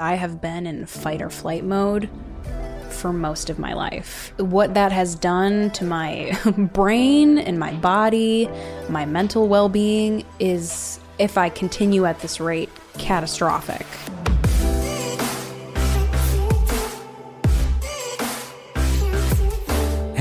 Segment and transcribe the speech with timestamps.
[0.00, 2.10] I have been in fight or flight mode
[2.90, 4.34] for most of my life.
[4.38, 6.36] What that has done to my
[6.72, 8.48] brain and my body,
[8.88, 13.86] my mental well being, is, if I continue at this rate, catastrophic.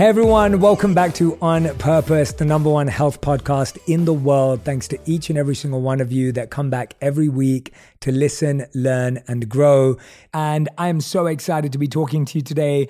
[0.04, 4.65] Hey everyone, welcome back to On Purpose, the number one health podcast in the world.
[4.65, 7.71] Thanks to each and every single one of you that come back every week
[8.02, 9.95] to listen, learn, and grow.
[10.34, 12.89] And I'm so excited to be talking to you today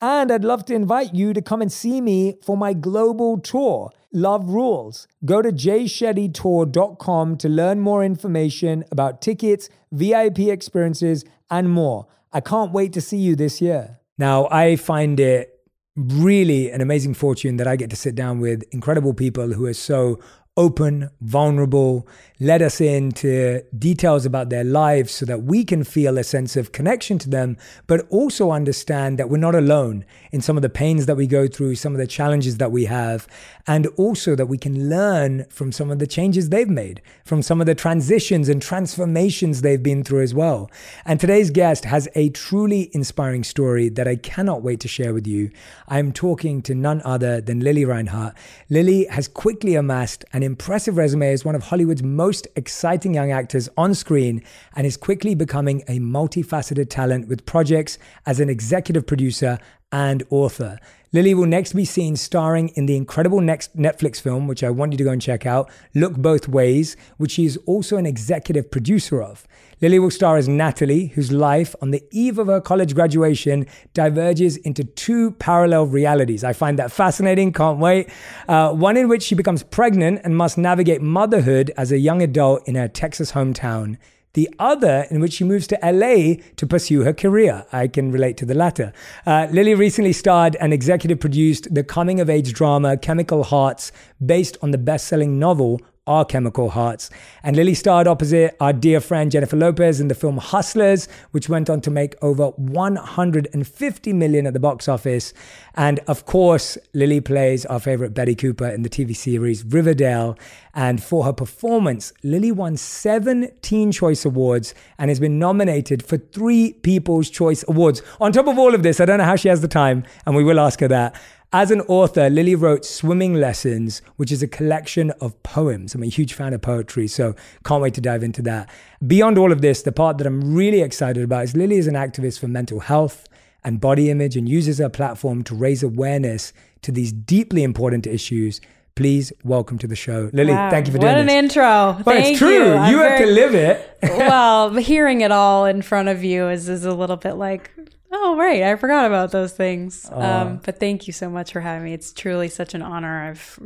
[0.00, 3.90] And I'd love to invite you to come and see me for my global tour,
[4.12, 5.06] Love Rules.
[5.26, 12.06] Go to jayshettytour.com to learn more information about tickets, VIP experiences, and more.
[12.32, 13.98] I can't wait to see you this year.
[14.16, 15.60] Now, I find it
[15.96, 19.74] really an amazing fortune that I get to sit down with incredible people who are
[19.74, 20.18] so
[20.56, 22.08] open, vulnerable,
[22.42, 26.72] let us into details about their lives so that we can feel a sense of
[26.72, 31.04] connection to them, but also understand that we're not alone in some of the pains
[31.04, 33.28] that we go through, some of the challenges that we have,
[33.66, 37.60] and also that we can learn from some of the changes they've made, from some
[37.60, 40.70] of the transitions and transformations they've been through as well.
[41.04, 45.26] And today's guest has a truly inspiring story that I cannot wait to share with
[45.26, 45.50] you.
[45.88, 48.34] I'm talking to none other than Lili Reinhart.
[48.70, 53.32] Lili has quickly amassed an impressive resume as one of Hollywood's most most exciting young
[53.32, 54.40] actors on screen
[54.76, 59.58] and is quickly becoming a multifaceted talent with projects as an executive producer
[59.90, 60.78] and author.
[61.12, 64.92] Lili will next be seen starring in the incredible next Netflix film, which I want
[64.92, 68.70] you to go and check out, Look Both Ways, which she is also an executive
[68.70, 69.44] producer of.
[69.80, 74.56] Lili will star as Natalie, whose life on the eve of her college graduation diverges
[74.58, 76.44] into two parallel realities.
[76.44, 78.08] I find that fascinating, can't wait.
[78.46, 82.68] Uh, one in which she becomes pregnant and must navigate motherhood as a young adult
[82.68, 83.96] in her Texas hometown
[84.34, 87.66] the other in which she moves to LA to pursue her career.
[87.72, 88.92] I can relate to the latter.
[89.26, 93.92] Uh, Lili recently starred and executive produced the coming of age drama Chemical Hearts,
[94.24, 95.80] based on the best selling novel
[96.10, 97.08] our Chemical Hearts.
[97.44, 101.70] And Lili starred opposite our dear friend Jennifer Lopez in the film Hustlers, which went
[101.70, 105.32] on to make over 150 million at the box office.
[105.74, 110.36] And of course, Lili plays our favorite Betty Cooper in the TV series Riverdale.
[110.74, 116.18] And for her performance, Lili won seven Teen Choice Awards and has been nominated for
[116.18, 118.02] three People's Choice Awards.
[118.20, 120.34] On top of all of this, I don't know how she has the time, and
[120.34, 121.14] we will ask her that.
[121.52, 125.96] As an author, Lili wrote Swimming Lessons, which is a collection of poems.
[125.96, 127.34] I'm a huge fan of poetry, so
[127.64, 128.70] can't wait to dive into that.
[129.04, 131.94] Beyond all of this, the part that I'm really excited about is Lili is an
[131.94, 133.28] activist for mental health
[133.64, 136.52] and body image and uses her platform to raise awareness
[136.82, 138.60] to these deeply important issues
[138.96, 140.28] please welcome to the show.
[140.34, 141.24] Lili, wow, thank you for doing this.
[141.24, 141.62] What an intro.
[141.62, 142.50] Well, thank it's true.
[142.50, 143.98] You, you have very, to live it.
[144.02, 147.70] well, hearing it all in front of you is, is a little bit like,
[148.12, 148.62] Oh, right.
[148.62, 150.08] I forgot about those things.
[150.10, 151.94] Uh, um, but thank you so much for having me.
[151.94, 153.30] It's truly such an honor.
[153.30, 153.58] I've,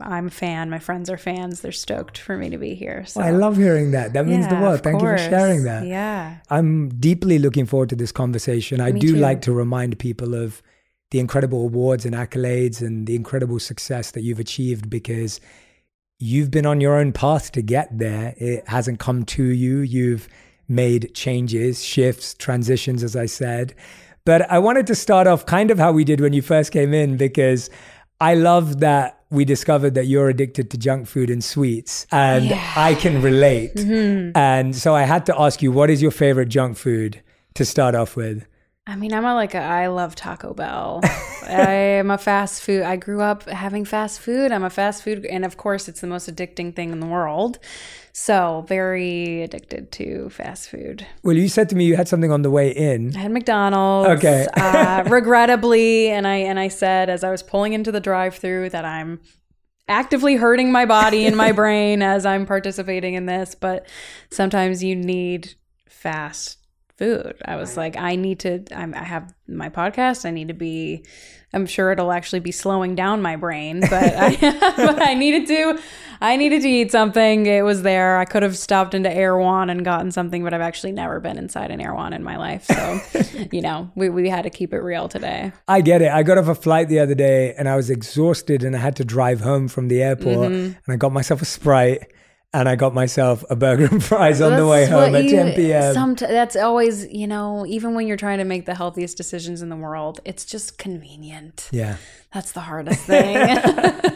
[0.00, 0.68] I'm a fan.
[0.68, 1.62] My friends are fans.
[1.62, 3.06] They're stoked for me to be here.
[3.06, 3.20] So.
[3.20, 4.12] Well, I love hearing that.
[4.12, 4.82] That means yeah, the world.
[4.82, 5.22] Thank course.
[5.22, 5.86] you for sharing that.
[5.86, 6.36] Yeah.
[6.50, 8.80] I'm deeply looking forward to this conversation.
[8.80, 9.16] I me do too.
[9.16, 10.62] like to remind people of
[11.10, 15.40] the incredible awards and accolades and the incredible success that you've achieved because
[16.18, 18.34] you've been on your own path to get there.
[18.36, 19.78] It hasn't come to you.
[19.78, 20.28] You've
[20.68, 23.74] made changes, shifts, transitions, as I said.
[24.24, 26.92] But I wanted to start off kind of how we did when you first came
[26.92, 27.70] in because
[28.20, 32.72] I love that we discovered that you're addicted to junk food and sweets and yeah.
[32.76, 33.74] I can relate.
[33.74, 34.36] Mm-hmm.
[34.36, 37.22] And so I had to ask you, what is your favorite junk food
[37.54, 38.46] to start off with?
[38.88, 41.00] I mean, I'm a, like a, I love Taco Bell.
[41.42, 42.82] I am a fast food.
[42.82, 44.52] I grew up having fast food.
[44.52, 47.58] I'm a fast food, and of course, it's the most addicting thing in the world.
[48.12, 51.04] So very addicted to fast food.
[51.24, 53.16] Well, you said to me you had something on the way in.
[53.16, 54.18] I had McDonald's.
[54.18, 54.46] Okay.
[54.56, 58.84] uh, regrettably, and I and I said as I was pulling into the drive-through that
[58.84, 59.20] I'm
[59.88, 63.86] actively hurting my body and my brain as I'm participating in this, but
[64.30, 65.54] sometimes you need
[65.88, 66.65] fast
[66.96, 67.34] food.
[67.44, 68.64] I was like, I need to.
[68.74, 70.24] I'm, I have my podcast.
[70.24, 71.04] I need to be.
[71.52, 74.36] I'm sure it'll actually be slowing down my brain, but I,
[74.76, 75.80] but I needed to.
[76.20, 77.46] I needed to eat something.
[77.46, 78.18] It was there.
[78.18, 81.70] I could have stopped into Erewhon and gotten something, but I've actually never been inside
[81.70, 82.64] an Erewhon in my life.
[82.64, 83.00] So,
[83.52, 85.52] you know, we, we had to keep it real today.
[85.68, 86.10] I get it.
[86.10, 88.96] I got off a flight the other day and I was exhausted and I had
[88.96, 90.64] to drive home from the airport Mm-hmm.
[90.64, 92.10] and I got myself a Sprite
[92.54, 95.54] and I got myself a burger and fries on the way home at you- 10
[95.54, 95.94] p.m.
[95.94, 99.68] somet- that's always, you know, even when you're trying to make the healthiest decisions in
[99.68, 101.68] the world, it's just convenient.
[101.72, 101.96] yeah.
[102.34, 103.36] That's the hardest thing.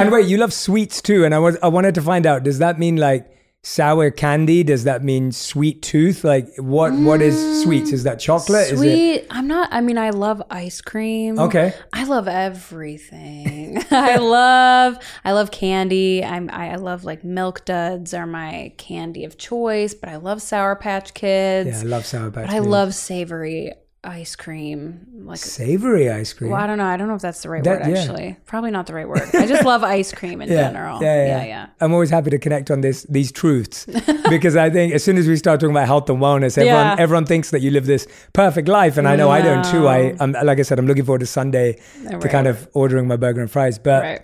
[0.00, 1.24] And wait, you love sweets too.
[1.24, 3.30] And I was I wanted to find out, does that mean like
[3.62, 4.62] sour candy?
[4.62, 6.24] Does that mean sweet tooth?
[6.24, 7.62] Like what what is mm.
[7.62, 7.92] sweets?
[7.92, 8.72] Is that chocolate?
[8.72, 9.26] Is it Sweet.
[9.30, 9.68] I'm not.
[9.72, 11.38] I mean, I love ice cream.
[11.38, 11.74] Okay.
[11.92, 13.82] I love everything.
[13.90, 14.98] I love.
[15.24, 16.24] I love candy.
[16.24, 16.50] I'm.
[16.50, 19.92] I, love like milk duds are my candy of choice.
[19.94, 21.70] But I love Sour Patch Kids.
[21.70, 22.46] Yeah, I love sour patch.
[22.46, 25.06] but I love savory ice cream.
[25.24, 25.38] Like.
[25.38, 26.50] savory ice cream.
[26.50, 26.86] Well, I don't know.
[26.86, 27.90] I don't know if that's the right That- word.
[27.90, 27.98] yeah.
[28.00, 29.28] Actually, probably not the right word.
[29.34, 31.02] I just love ice cream in general.
[31.02, 31.46] Yeah, yeah, yeah, yeah.
[31.46, 31.66] yeah.
[31.80, 33.84] I'm always happy to connect on this these truths
[34.30, 36.96] because I think as soon as we start talking about health and wellness, everyone Yeah.
[36.98, 39.86] everyone thinks that you live this perfect life, and I know I don't too.
[39.86, 43.16] I I'm, like I said, I'm looking forward to Sunday to kind of ordering my
[43.16, 43.78] burger and fries.
[43.78, 44.20] But Right.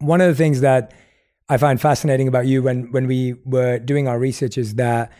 [0.00, 0.92] one of the things that
[1.48, 5.12] I find fascinating about you when when we were doing our research is that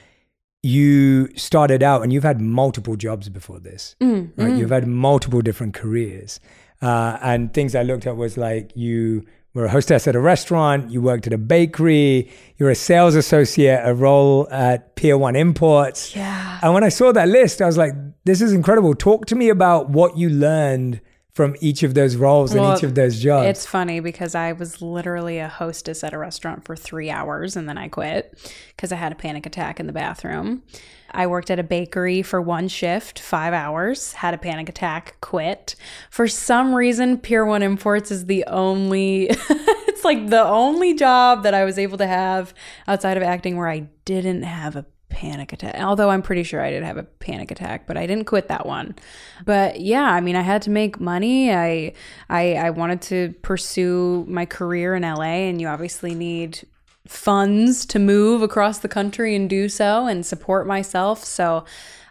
[0.64, 4.56] you started out and you've had multiple jobs before this, right?
[4.56, 6.40] You've had multiple different careers,
[6.80, 10.90] uh, and things I looked at was like you were a hostess at a restaurant,
[10.90, 16.16] you worked at a bakery, you're a sales associate, a role at Pier One Imports.
[16.16, 16.58] Yeah.
[16.60, 17.92] And when I saw that list, I was like,
[18.24, 18.94] this is incredible.
[18.94, 21.00] Talk to me about what you learned
[21.34, 23.46] from each of those roles Well, and each of those jobs.
[23.48, 27.68] It's funny because I was literally a hostess at a restaurant for three hours and
[27.68, 28.38] then I quit
[28.68, 30.62] because I had a panic attack in the bathroom.
[31.10, 35.76] I worked at a bakery for one shift, five hours, had a panic attack, quit.
[36.10, 41.54] For some reason, Pier One Imports is the only, it's like the only job that
[41.54, 42.52] I was able to have
[42.88, 45.80] outside of acting where I didn't have a panic attack.
[45.80, 48.66] Although I'm pretty sure I did have a panic attack, but I didn't quit that
[48.66, 48.96] one.
[49.44, 51.54] But yeah, I mean, I had to make money.
[51.54, 51.92] I
[52.28, 56.66] I I wanted to pursue my career in LA and you obviously need
[57.06, 61.24] funds to move across the country and do so and support myself.
[61.24, 61.64] So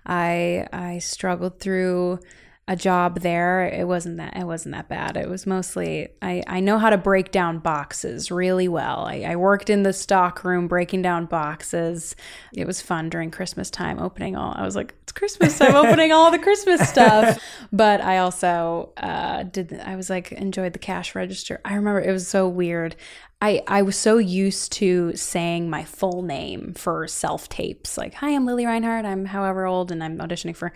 [0.06, 2.19] I I struggled through
[2.65, 3.65] a job there.
[3.65, 5.18] It wasn't that it wasn't that bad.
[5.18, 9.06] It was mostly I, I know how to break down boxes really well.
[9.06, 12.15] I, I worked in the stock room breaking down boxes.
[12.54, 16.13] It was fun during Christmas time opening all I was like, it's Christmas, I'm opening
[16.13, 17.38] all the Christmas stuff.
[17.74, 21.59] But I also uh, did I was like enjoyed the cash register.
[21.66, 22.95] I remember it was so weird.
[23.44, 27.98] I, I was so used to saying my full name for self tapes.
[27.98, 29.04] Like, hi, I'm Lili Reinhart.
[29.04, 30.72] I'm however old and I'm auditioning for.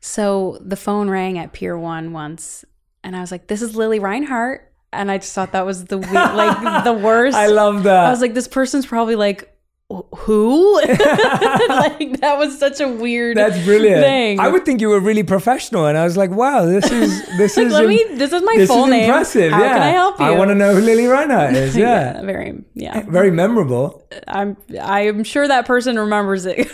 [0.00, 2.64] So the phone rang at Pier 1 once
[3.04, 4.64] and I was like, this is Lili Reinhart.
[4.92, 7.36] And I just thought that was the we- like the worst.
[7.36, 8.06] I love that.
[8.06, 9.57] I was like, this person's probably like, "Wh-
[9.90, 10.74] who?
[10.82, 14.02] like that was such a weird That's brilliant.
[14.02, 14.38] thing.
[14.40, 17.56] I would think you were really professional, and I was like, "Wow, this is this
[17.56, 18.04] Like, is let im- me.
[18.16, 19.04] This is my this full is name.
[19.04, 19.50] impressive.
[19.50, 20.26] How yeah, can I help you?
[20.26, 21.74] I want to know who Lili Reinhart is.
[21.74, 22.62] Yeah, very.
[22.74, 24.04] Yeah, eh, very memorable.
[24.12, 24.56] Uh, I'm.
[24.78, 26.68] I'm sure that person remembers it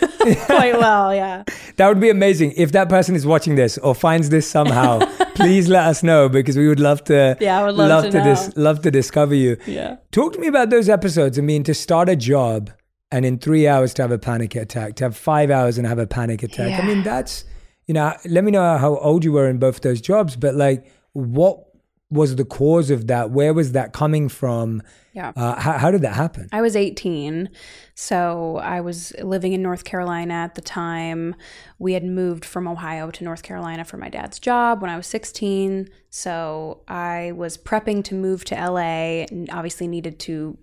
[0.47, 1.15] quite well.
[1.15, 1.43] Yeah.
[1.77, 4.99] That would be amazing if that person is watching this or finds this somehow.
[5.35, 7.37] please let us know because we would love to.
[7.39, 8.49] Yeah, I would love to know.
[8.57, 9.55] love to discover you.
[9.65, 9.97] Yeah.
[10.11, 11.39] Talk to me about those episodes.
[11.39, 12.71] I mean, to start a job
[13.11, 15.99] and in three hours to have a panic attack, to have five hours and have
[15.99, 16.81] a panic attack.
[16.81, 17.45] I mean, that's,
[17.87, 20.91] you know, let me know how old you were in both those jobs, but like,
[21.13, 21.65] what
[22.09, 23.31] was the cause of that?
[23.31, 24.81] Where was that coming from?
[25.13, 25.31] Yeah.
[25.35, 26.49] Uh, how, how did that happen?
[26.51, 27.49] I was 18.
[27.95, 31.35] So I was living in North Carolina at the time.
[31.79, 35.07] We had moved from Ohio to North Carolina for my dad's job when I was
[35.07, 35.89] 16.
[36.09, 40.57] So I was prepping to move to LA and obviously needed to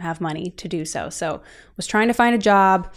[0.00, 1.08] have money to do so.
[1.08, 1.42] So
[1.76, 2.92] was trying to find a job.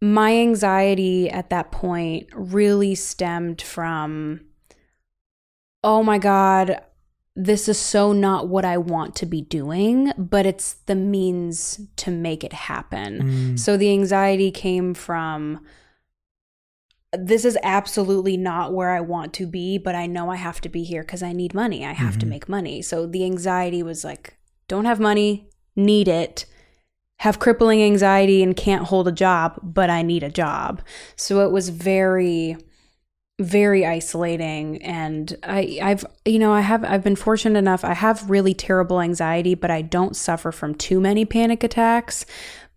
[0.00, 4.40] My anxiety at that point really stemmed from
[5.84, 6.80] oh my god,
[7.36, 12.10] this is so not what I want to be doing, but it's the means to
[12.10, 13.22] make it happen.
[13.22, 13.58] Mm.
[13.58, 15.60] So the anxiety came from
[17.12, 20.68] this is absolutely not where I want to be, but I know I have to
[20.68, 21.84] be here because I need money.
[21.86, 22.30] I have to mm-hmm.
[22.30, 22.82] make money.
[22.82, 24.36] So the anxiety was like,
[24.66, 25.47] don't have money,
[25.78, 26.44] need it,
[27.20, 30.82] have crippling anxiety and can't hold a job, but I need a job.
[31.16, 32.56] So it was very
[33.40, 38.28] very isolating and I I've you know I have I've been fortunate enough I have
[38.28, 42.26] really terrible anxiety but I don't suffer from too many panic attacks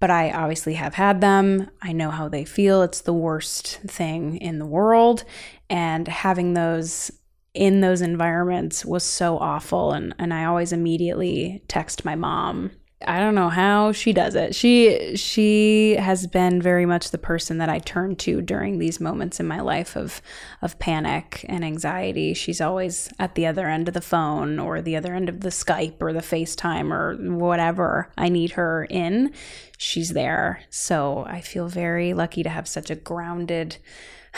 [0.02, 1.70] but I obviously have had them.
[1.82, 2.82] I know how they feel.
[2.82, 5.24] It's the worst thing in the world.
[5.70, 7.12] And having those
[7.54, 9.92] in those environments was so awful.
[9.92, 12.72] And, and I always immediately text my mom
[13.08, 14.56] I don't know how she does it.
[14.56, 19.40] She she has been very much the person that I turn to during these moments
[19.40, 20.22] in my life of
[20.62, 22.34] of panic and anxiety.
[22.34, 25.50] She's always at the other end of the phone or the other end of the
[25.50, 29.34] Skype or the FaceTime or whatever I need her in.
[29.78, 30.62] She's there.
[30.70, 33.78] So I feel very lucky to have such a grounded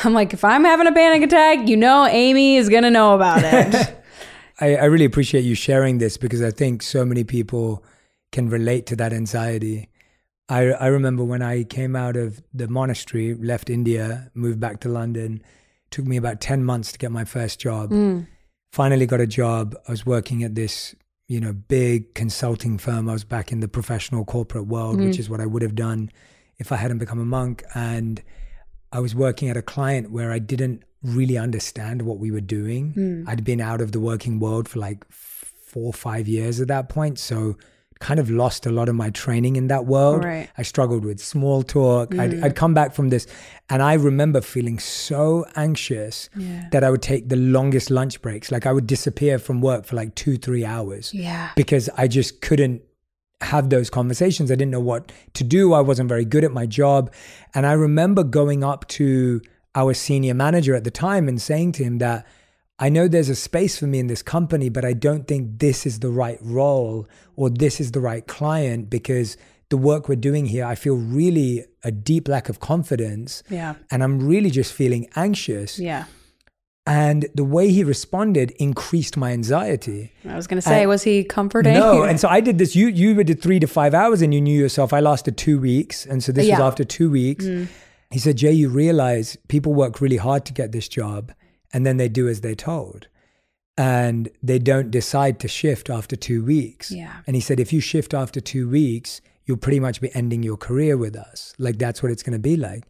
[0.04, 3.42] I'm like, if I'm having a panic attack, you know Amy is gonna know about
[3.44, 3.96] it.
[4.60, 7.84] I, I really appreciate you sharing this because I think so many people
[8.34, 9.88] can relate to that anxiety.
[10.50, 14.90] I, I remember when I came out of the monastery, left India, moved back to
[14.90, 15.42] London.
[15.90, 17.92] took me about 10 months to get my first job.
[17.92, 18.28] Mm.
[18.74, 19.76] Finally got a job.
[19.88, 20.96] I was working at this,
[21.28, 23.08] you know, big consulting firm.
[23.08, 25.06] I was back in the professional corporate world, mm.
[25.06, 26.12] which is what I would have done
[26.58, 27.64] if I hadn't become a monk.
[27.74, 28.22] And
[28.92, 32.94] I was working at a client where I didn't really understand what we were doing.
[32.94, 33.30] Mm.
[33.30, 36.90] I'd been out of the working world for like four or five years at that
[36.90, 37.20] point.
[37.20, 37.58] So
[38.04, 40.26] kind of lost a lot of my training in that world.
[40.26, 40.50] Right.
[40.58, 42.10] I struggled with small talk.
[42.10, 42.20] Mm.
[42.20, 43.26] I'd, I'd, come back from this,
[43.70, 46.68] and I remember feeling so anxious yeah.
[46.72, 48.52] that I would take the longest lunch breaks.
[48.52, 51.14] Like I would disappear from work for like two, three hours.
[51.14, 51.52] Yeah.
[51.56, 52.82] Because I just couldn't
[53.40, 54.52] have those conversations.
[54.52, 55.72] I didn't know what to do.
[55.72, 57.10] I wasn't very good at my job.
[57.54, 59.42] And I remember going up to
[59.76, 62.28] our senior manager at the time and saying to him that
[62.80, 65.86] I know there's a space for me in this company, but I don't think this
[65.86, 69.38] is the right role or this is the right client because
[69.70, 73.44] the work we're doing here, I feel really a deep lack of confidence.
[73.50, 73.76] Yeah.
[73.92, 75.80] And I'm really just feeling anxious.
[75.80, 76.06] Yeah.
[76.86, 80.12] And the way he responded increased my anxiety.
[80.28, 81.76] I was going to say, and was he comforting?
[81.76, 82.04] No.
[82.04, 82.76] And so I did this.
[82.76, 84.92] You you did three to five hours, and you knew yourself.
[84.92, 86.60] I lasted two weeks, and so this yeah.
[86.60, 87.46] was after two weeks.
[87.46, 87.70] Mm.
[88.12, 91.32] He said, Jay, you realize people work really hard to get this job,
[91.74, 93.08] and then they do as they're told
[93.78, 96.92] and they don't decide to shift after two weeks.
[96.92, 97.22] Yeah.
[97.26, 100.58] And he said, if you shift after two weeks, you'll pretty much be ending your
[100.58, 101.54] career with us.
[101.58, 102.84] Like that's what it's going to be like.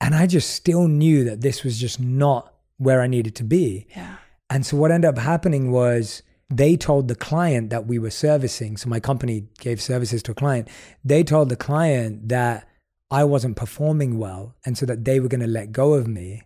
[0.00, 3.86] And I just still knew that this was just not where I needed to be.
[3.94, 4.16] Yeah.
[4.48, 8.76] And so what ended up happening was they told the client that we were servicing.
[8.76, 10.68] So my company gave services to a client.
[11.04, 12.68] They told the client that
[13.10, 16.42] I wasn't performing well and so that they were going to let go of me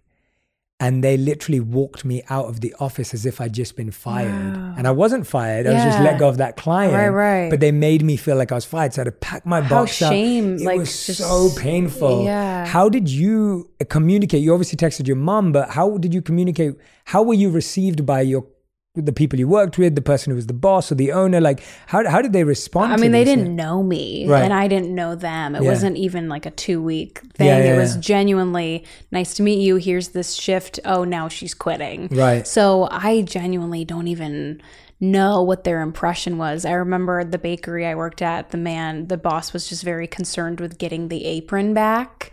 [0.78, 4.56] and they literally walked me out of the office as if I'd just been fired.
[4.56, 4.74] Wow.
[4.76, 5.64] And I wasn't fired.
[5.64, 5.72] Yeah.
[5.72, 6.92] I was just let go of that client.
[6.92, 7.50] Right, right.
[7.50, 8.92] But they made me feel like I was fired.
[8.92, 10.56] So I had to pack my How box shame.
[10.56, 10.60] up.
[10.60, 12.24] It like, was just, so painful.
[12.24, 12.66] Yeah.
[12.66, 14.42] How did you communicate?
[14.42, 16.74] You obviously texted your mom, but how did you communicate?
[17.06, 18.46] How were you received by your
[18.96, 21.40] the people you worked with, the person who was the boss or the owner?
[21.40, 22.92] Like, how, how did they respond?
[22.92, 24.42] I mean, they didn't know me right.
[24.42, 25.54] and I didn't know them.
[25.54, 25.68] It yeah.
[25.68, 27.46] wasn't even like a two week thing.
[27.46, 29.76] Yeah, yeah, it was genuinely nice to meet you.
[29.76, 30.80] Here's this shift.
[30.84, 32.08] Oh, now she's quitting.
[32.10, 32.46] Right.
[32.46, 34.62] So I genuinely don't even
[34.98, 36.64] know what their impression was.
[36.64, 40.58] I remember the bakery I worked at, the man, the boss was just very concerned
[40.60, 42.32] with getting the apron back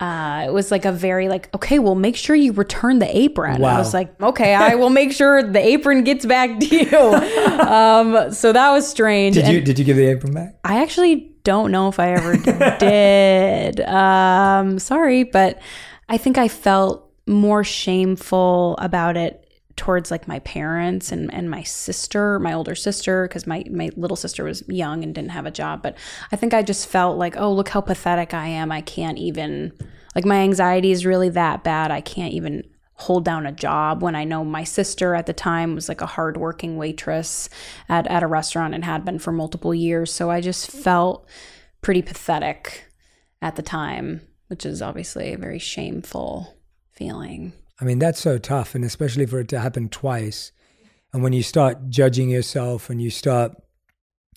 [0.00, 3.60] uh, it was like a very like okay well make sure you return the apron.
[3.60, 3.76] Wow.
[3.76, 7.56] i was like okay i will make sure the apron gets back to you.
[7.70, 9.34] Um, so that was strange.
[9.34, 10.58] Did you did you give the apron back?
[10.64, 12.36] I actually don't know if i ever
[12.78, 13.80] did.
[13.86, 15.60] Um, sorry but
[16.08, 19.46] i think i felt more shameful about it
[19.80, 24.16] towards like my parents and, and my sister, my older sister, because my, my little
[24.16, 25.82] sister was young and didn't have a job.
[25.82, 25.96] But
[26.30, 28.70] I think I just felt like, oh, look how pathetic I am.
[28.70, 29.72] I can't even,
[30.14, 31.90] like, my anxiety is really that bad.
[31.90, 32.64] I can't even
[32.96, 36.06] hold down a job when I know my sister at the time was like a
[36.06, 37.48] hardworking waitress
[37.88, 40.12] at, at a restaurant and had been for multiple years.
[40.12, 41.26] So I just felt
[41.80, 42.84] pretty pathetic
[43.40, 46.54] at the time, which is obviously a very shameful
[46.92, 47.54] feeling.
[47.80, 48.74] I mean, that's so tough.
[48.74, 50.52] And especially for it to happen twice.
[51.12, 53.56] And when you start judging yourself and you start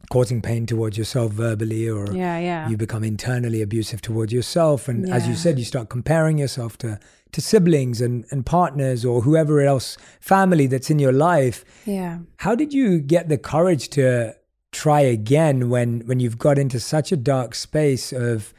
[0.10, 2.70] causing pain towards yourself verbally or yeah, yeah.
[2.70, 5.16] you become internally abusive towards yourself and yeah.
[5.16, 7.00] as you said you start comparing yourself to
[7.32, 12.54] to siblings and, and partners or whoever else family that's in your life yeah how
[12.54, 14.36] did you get the courage to
[14.72, 18.54] try again when when you've got into such a dark space of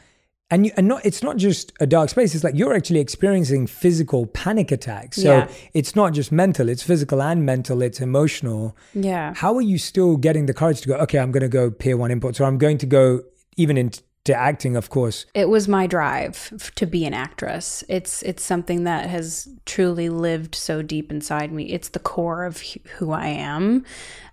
[0.51, 3.67] and you, and not it's not just a dark space it's like you're actually experiencing
[3.67, 5.17] physical panic attacks.
[5.17, 5.49] So yeah.
[5.73, 8.77] it's not just mental it's physical and mental it's emotional.
[8.95, 9.35] Yeah.
[9.35, 11.97] How are you still getting the courage to go okay i'm going to go Pier
[11.97, 13.23] One input so i'm going to go
[13.57, 15.27] even into acting of course?
[15.35, 17.83] It was my drive to be an actress.
[17.89, 21.73] It's it's something that has truly lived so deep inside me.
[21.73, 22.61] It's the core of
[22.99, 23.85] who i am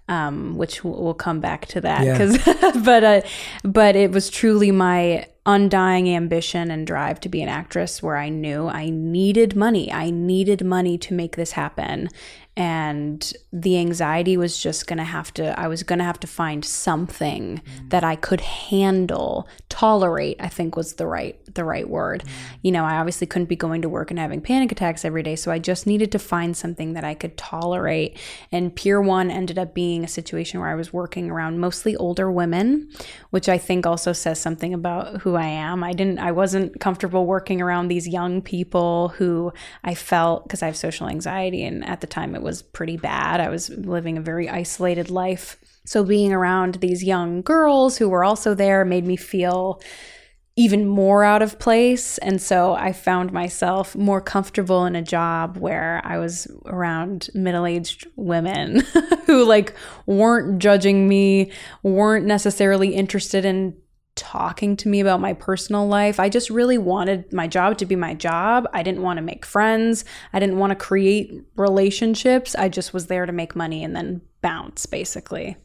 [0.08, 2.04] um, which we'll, come back to that.
[2.04, 2.38] Because,
[2.84, 3.22] but uh,
[3.64, 8.30] but it was truly my undying ambition and drive to be an actress where I
[8.30, 9.92] knew I needed money.
[9.92, 12.10] I needed money to make this happen.
[12.56, 16.28] And the anxiety was just going to have to, I was going to have to
[16.28, 17.90] find something mm.
[17.90, 22.24] that I could handle, tolerate, I think was the right, the right word.
[22.24, 22.30] Mm.
[22.62, 25.36] You know, I obviously couldn't be going to work and having panic attacks every day.
[25.36, 28.20] So I just needed to find something that I could tolerate.
[28.52, 32.32] And Pier One ended up being a situation where I was working around mostly older
[32.32, 32.92] women,
[33.32, 35.82] which I think also says something about who who I am.
[35.84, 39.54] I didn't I wasn't comfortable working around these young people who
[39.84, 43.40] I felt because I have social anxiety and at the time it was pretty bad.
[43.40, 45.58] I was living a very isolated life.
[45.86, 49.82] So being around these young girls who were also there made me feel
[50.56, 52.18] even more out of place.
[52.20, 57.66] And so I found myself more comfortable in a job where I was around middle
[57.66, 58.82] aged women
[59.26, 59.74] who, like,
[60.06, 61.52] weren't judging me,
[61.84, 63.76] weren't necessarily interested in
[64.32, 66.18] talking to me about my personal life.
[66.18, 68.66] I just really wanted my job to be my job.
[68.72, 70.06] I didn't want to make friends.
[70.32, 72.56] I didn't want to create relationships.
[72.56, 75.58] I just was there to make money and then bounce, basically.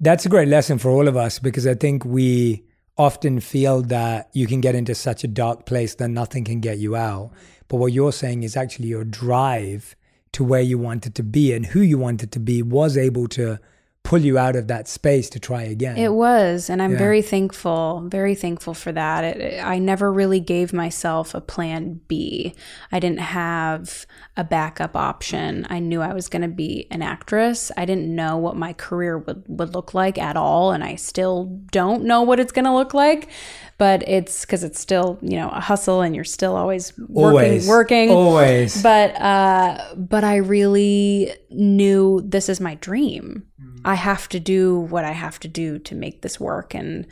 [0.00, 2.64] That's a great lesson for all of us because I think we
[2.96, 6.78] often feel that you can get into such a dark place that nothing can get
[6.78, 7.30] you out.
[7.68, 9.94] But what you're saying is actually your drive
[10.32, 13.60] to where you wanted to be and who you wanted to be was able to
[14.08, 15.98] pull you out of that space to try again.
[15.98, 16.98] It was, and I'm yeah.
[16.98, 19.22] very thankful, very thankful for that.
[19.22, 22.54] It, I never really gave myself a plan B.
[22.90, 25.66] I didn't have a backup option.
[25.68, 27.70] I knew I was going to be an actress.
[27.76, 31.44] I didn't know what my career would, would look like at all, and I still
[31.70, 33.28] don't know what it's going to look like
[33.78, 37.68] but it's because it's still you know a hustle and you're still always working always,
[37.68, 43.80] working always but uh but i really knew this is my dream mm.
[43.84, 47.06] i have to do what i have to do to make this work and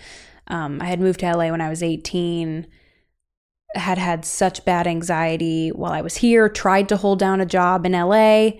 [0.49, 2.67] um, i had moved to la when i was 18
[3.75, 7.87] had had such bad anxiety while i was here tried to hold down a job
[7.87, 8.51] in la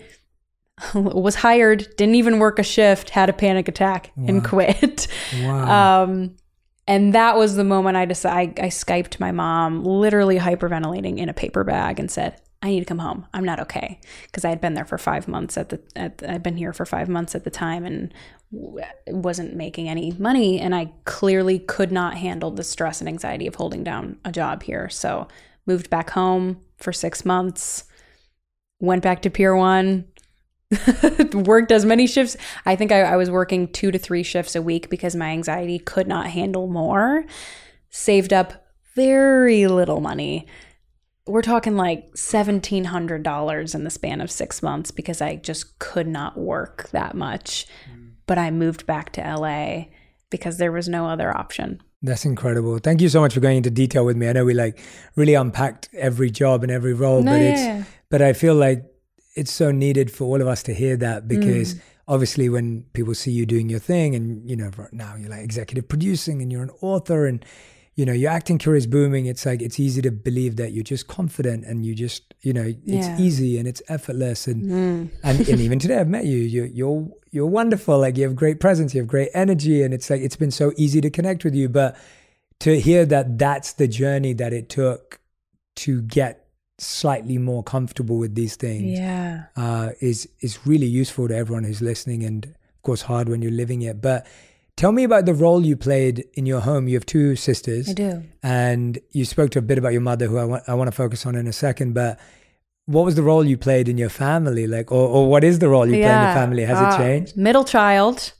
[0.93, 4.25] was hired didn't even work a shift had a panic attack wow.
[4.27, 5.07] and quit
[5.41, 6.03] wow.
[6.03, 6.35] um
[6.87, 11.33] and that was the moment I decided I, Skyped my mom, literally hyperventilating in a
[11.33, 13.27] paper bag, and said, I need to come home.
[13.33, 15.79] I'm not okay because I had been there for five months at the.
[15.95, 18.13] At, I'd been here for five months at the time and
[19.07, 23.55] wasn't making any money, and I clearly could not handle the stress and anxiety of
[23.55, 24.89] holding down a job here.
[24.89, 25.27] So
[25.65, 27.83] moved back home for six months.
[28.79, 30.05] Went back to Pier One,
[31.33, 32.35] worked as many shifts.
[32.65, 35.79] I think I, I, was working two to three shifts a week because my anxiety
[35.79, 37.25] could not handle more.
[37.89, 40.45] Saved up very little money.
[41.25, 46.37] We're talking like $1,700 in the span of six months because I just could not
[46.37, 47.65] work that much.
[47.89, 48.11] Mm.
[48.25, 49.85] But I moved back to LA
[50.29, 51.81] because there was no other option.
[52.01, 52.77] That's incredible.
[52.79, 54.27] Thank you so much for going into detail with me.
[54.27, 54.79] I know we like
[55.15, 57.83] really unpacked every job and every role, no, but yeah, it's yeah.
[58.09, 58.85] but I feel like
[59.37, 61.81] it's so needed for all of us to hear that because mm.
[62.07, 65.43] obviously when people see you doing your thing and you know right now you're like
[65.43, 67.45] executive producing and you're an author and
[67.95, 70.83] you know your acting career is booming it's like it's easy to believe that you're
[70.83, 73.19] just confident and you just you know it's yeah.
[73.19, 75.09] easy and it's effortless and, mm.
[75.23, 78.59] and and even today I've met you you're you're you're wonderful like you have great
[78.59, 81.53] presence you have great energy and it's like it's been so easy to connect with
[81.53, 81.95] you but
[82.59, 85.19] to hear that that's the journey that it took
[85.75, 86.46] to get
[86.79, 89.45] slightly more comfortable with these things yeah.
[89.55, 93.51] uh, is is really useful to everyone who's listening and of course hard when you're
[93.51, 94.01] living it.
[94.01, 94.27] But
[94.75, 96.87] tell me about the role you played in your home.
[96.87, 97.89] You have two sisters.
[97.89, 98.23] I do.
[98.43, 100.95] And you spoke to a bit about your mother who i want, I want to
[100.95, 101.93] focus on in a second.
[101.93, 102.19] But
[102.85, 104.67] what was the role you played in your family?
[104.67, 106.07] Like or, or what is the role you yeah.
[106.07, 106.63] play in your family?
[106.63, 107.37] Has uh, it changed?
[107.37, 108.33] middle child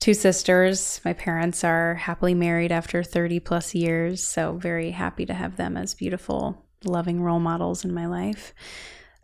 [0.00, 1.00] two sisters.
[1.04, 5.76] My parents are happily married after 30 plus years so very happy to have them
[5.76, 8.54] as beautiful loving role models in my life.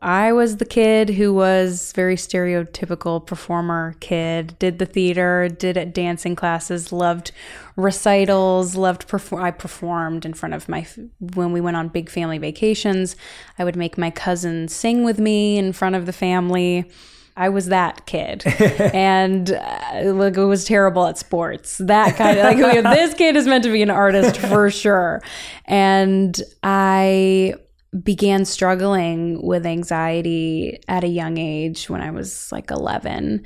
[0.02, 6.34] I was the kid who was very stereotypical performer kid, did the theater, did dancing
[6.34, 7.30] classes, loved
[7.76, 10.84] recitals, loved perform I performed in front of my
[11.20, 13.14] when we went on big family vacations,
[13.60, 16.90] I would make my cousins sing with me in front of the family.
[17.36, 21.78] I was that kid, and uh, like it was terrible at sports.
[21.78, 25.22] That kind of like this kid is meant to be an artist for sure.
[25.64, 27.54] And I
[28.02, 33.44] began struggling with anxiety at a young age when I was like 11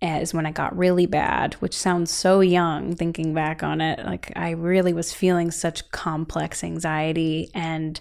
[0.00, 4.04] as when I got really bad, which sounds so young thinking back on it.
[4.04, 8.00] Like I really was feeling such complex anxiety and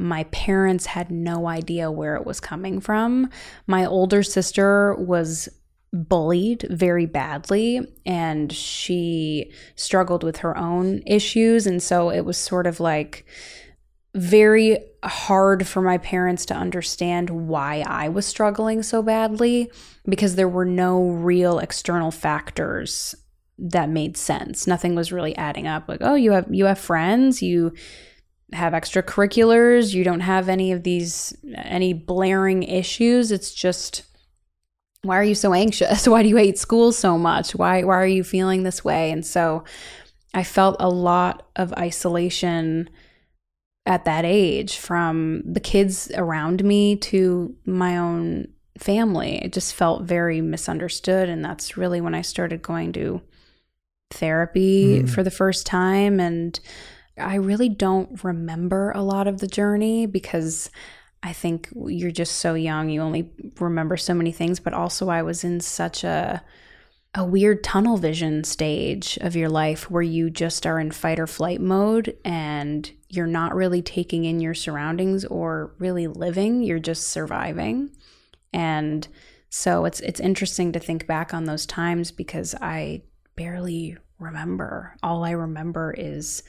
[0.00, 3.30] my parents had no idea where it was coming from.
[3.66, 5.48] My older sister was
[5.92, 12.66] bullied very badly and she struggled with her own issues and so it was sort
[12.66, 13.26] of like
[14.14, 19.70] very hard for my parents to understand why I was struggling so badly
[20.08, 23.14] because there were no real external factors
[23.58, 24.66] that made sense.
[24.66, 25.88] Nothing was really adding up.
[25.88, 27.72] Like, oh, you have you have friends, you
[28.52, 33.32] have extracurriculars, you don't have any of these any blaring issues.
[33.32, 34.02] It's just
[35.02, 36.06] why are you so anxious?
[36.08, 37.54] Why do you hate school so much?
[37.54, 39.10] Why why are you feeling this way?
[39.10, 39.64] And so
[40.34, 42.90] I felt a lot of isolation
[43.86, 49.42] at that age from the kids around me to my own family.
[49.42, 51.28] It just felt very misunderstood.
[51.28, 53.20] And that's really when I started going to
[54.10, 55.10] therapy mm.
[55.10, 56.20] for the first time.
[56.20, 56.58] And
[57.20, 60.70] I really don't remember a lot of the journey because
[61.22, 62.88] I think you're just so young.
[62.88, 64.58] You only remember so many things.
[64.58, 66.42] But also, I was in such a
[67.14, 71.26] a weird tunnel vision stage of your life where you just are in fight or
[71.26, 77.08] flight mode and you're not really taking in your surroundings or really living you're just
[77.08, 77.90] surviving
[78.52, 79.08] and
[79.48, 83.02] so it's it's interesting to think back on those times because i
[83.34, 86.44] barely remember all i remember is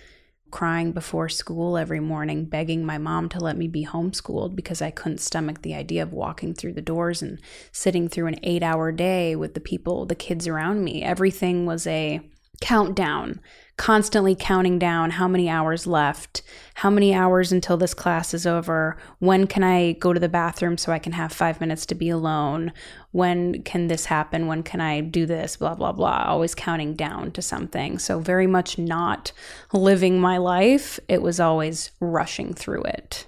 [0.51, 4.91] crying before school every morning, begging my mom to let me be homeschooled because I
[4.91, 7.39] couldn't stomach the idea of walking through the doors and
[7.71, 11.01] sitting through an eight hour day with the people, the kids around me.
[11.01, 12.21] Everything was a
[12.59, 13.39] countdown
[13.81, 16.43] constantly counting down how many hours left,
[16.75, 20.77] how many hours until this class is over, when can I go to the bathroom
[20.77, 22.73] so I can have five minutes to be alone,
[23.09, 27.31] when can this happen, when can I do this, blah, blah, blah, always counting down
[27.31, 27.97] to something.
[27.97, 29.31] So, very much not
[29.73, 33.27] living my life, it was always rushing through it.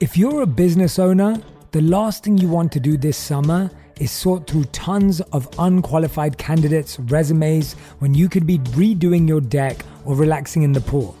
[0.00, 4.10] If you're a business owner, the last thing you want to do this summer is
[4.10, 10.14] sort through tons of unqualified candidates' resumes when you could be redoing your deck or
[10.14, 11.16] relaxing in the pool.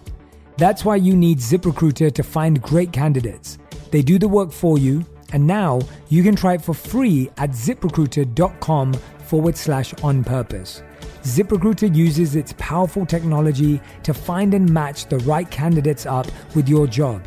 [0.56, 3.58] That's why you need ZipRecruiter to find great candidates.
[3.90, 7.50] They do the work for you, and now you can try it for free at
[7.50, 10.82] ziprecruiter.com forward slash on purpose.
[11.22, 16.86] ZipRecruiter uses its powerful technology to find and match the right candidates up with your
[16.86, 17.22] job.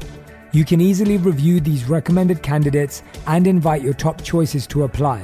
[0.53, 5.23] You can easily review these recommended candidates and invite your top choices to apply.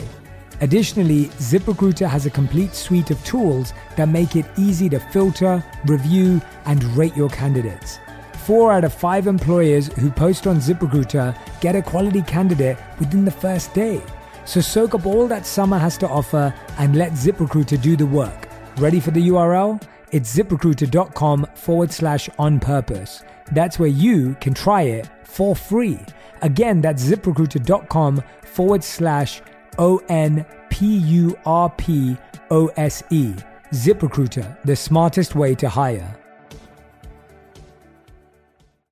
[0.62, 6.42] Additionally, ZipRecruiter has a complete suite of tools that make it easy to filter, review,
[6.66, 8.00] and rate your candidates.
[8.46, 13.32] Four out of five employers who post on ZipRecruiter get a quality candidate within the
[13.32, 14.02] first day.
[14.46, 18.48] So soak up all that summer has to offer and let ZipRecruiter do the work.
[18.78, 19.82] Ready for the URL?
[20.12, 23.24] It's ziprecruiter.com forward slash on purpose.
[23.52, 26.00] That's where you can try it for free.
[26.42, 29.42] Again, that's ziprecruiter.com forward slash
[29.80, 32.18] O N P U R P
[32.52, 33.34] O S E.
[33.74, 36.18] ZipRecruiter, the smartest way to hire.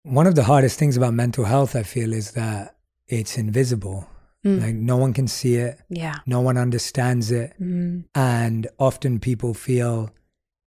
[0.04, 2.76] One of the hardest things about mental health, I feel, is that
[3.08, 4.10] it's invisible.
[4.46, 4.62] Mm.
[4.62, 5.80] Like no one can see it.
[5.90, 6.16] Yeah.
[6.26, 7.54] No one understands it.
[7.60, 8.04] Mm.
[8.14, 10.12] And often people feel,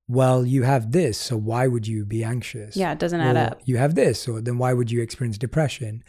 [0.08, 2.76] well, you have this, so why would you be anxious?
[2.76, 3.60] Yeah, it doesn't or add up.
[3.66, 6.02] You have this, or then why would you experience depression?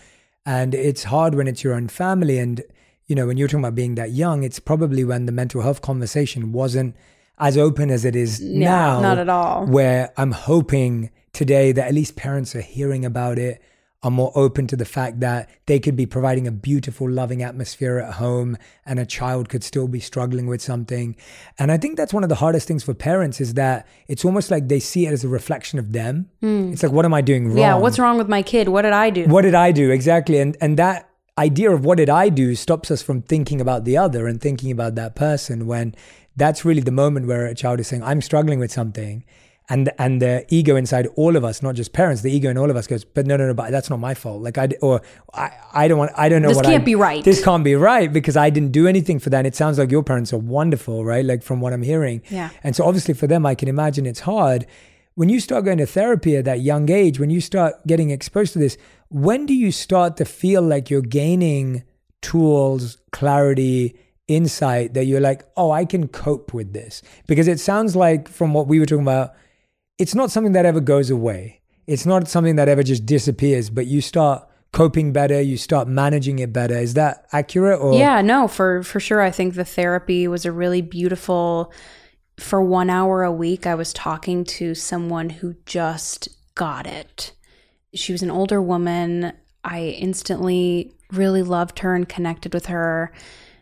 [0.46, 2.64] And it's hard when it's your own family and
[3.10, 5.82] you know, when you're talking about being that young, it's probably when the mental health
[5.82, 6.96] conversation wasn't
[7.40, 9.02] as open as it is now.
[9.02, 9.66] Not at all.
[9.66, 13.62] Where I'm hoping today that at least parents are hearing about it,
[14.02, 17.98] are more open to the fact that they could be providing a beautiful, loving atmosphere
[17.98, 21.16] at home and a child could still be struggling with something.
[21.58, 24.52] And I think that's one of the hardest things for parents is that it's almost
[24.52, 26.30] like they see it as a reflection of them.
[26.42, 26.72] Mm.
[26.72, 27.58] It's like, what am I doing wrong?
[27.58, 28.70] Yeah, what's wrong with my kid?
[28.70, 29.26] What did I do?
[29.26, 29.92] What did I do?
[29.92, 30.38] Exactly.
[30.40, 31.09] And and that
[31.40, 34.72] idea of what did I do stops us from thinking about the other and thinking
[34.72, 35.96] about that person when
[36.36, 39.24] that's really the moment where a child is saying, I'm struggling with something.
[39.72, 42.72] And, and the ego inside all of us, not just parents, the ego in all
[42.72, 44.42] of us goes, but no, no, no, but that's not my fault.
[44.42, 46.96] Like I, or I, I don't want, I don't know this what can't I, be
[46.96, 47.24] right.
[47.24, 49.38] This can't be right because I didn't do anything for that.
[49.38, 51.24] And it sounds like your parents are wonderful, right?
[51.24, 52.24] Like from what I'm hearing.
[52.30, 52.50] Yeah.
[52.64, 54.66] And so obviously for them, I can imagine it's hard
[55.20, 58.54] when you start going to therapy at that young age, when you start getting exposed
[58.54, 58.78] to this,
[59.10, 61.84] when do you start to feel like you're gaining
[62.22, 67.02] tools, clarity, insight that you're like, oh, I can cope with this?
[67.28, 69.34] Because it sounds like from what we were talking about,
[69.98, 71.62] it's not something that ever goes away.
[71.88, 76.38] It's not something that ever just disappears, but you start coping better you start managing
[76.38, 80.28] it better is that accurate or yeah no for for sure i think the therapy
[80.28, 81.74] was a really beautiful
[82.40, 87.34] for one hour a week, I was talking to someone who just got it.
[87.94, 89.34] She was an older woman.
[89.64, 93.12] I instantly really loved her and connected with her.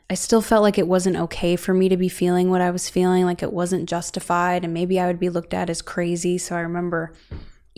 [0.09, 2.89] I still felt like it wasn't okay for me to be feeling what I was
[2.89, 6.37] feeling, like it wasn't justified, and maybe I would be looked at as crazy.
[6.37, 7.13] So I remember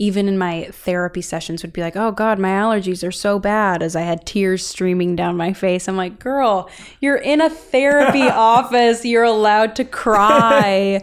[0.00, 3.82] even in my therapy sessions would be like, "Oh god, my allergies are so bad."
[3.82, 5.86] As I had tears streaming down my face.
[5.86, 9.04] I'm like, "Girl, you're in a therapy office.
[9.04, 11.02] You're allowed to cry."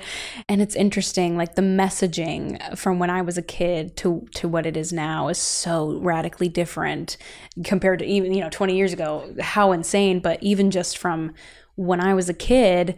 [0.49, 4.65] and it's interesting like the messaging from when I was a kid to to what
[4.65, 7.17] it is now is so radically different
[7.63, 9.31] compared to even, you know, 20 years ago.
[9.39, 11.35] How insane, but even just from
[11.75, 12.97] when I was a kid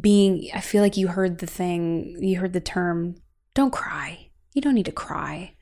[0.00, 3.16] being I feel like you heard the thing, you heard the term
[3.54, 4.21] don't cry
[4.52, 5.54] you don't need to cry.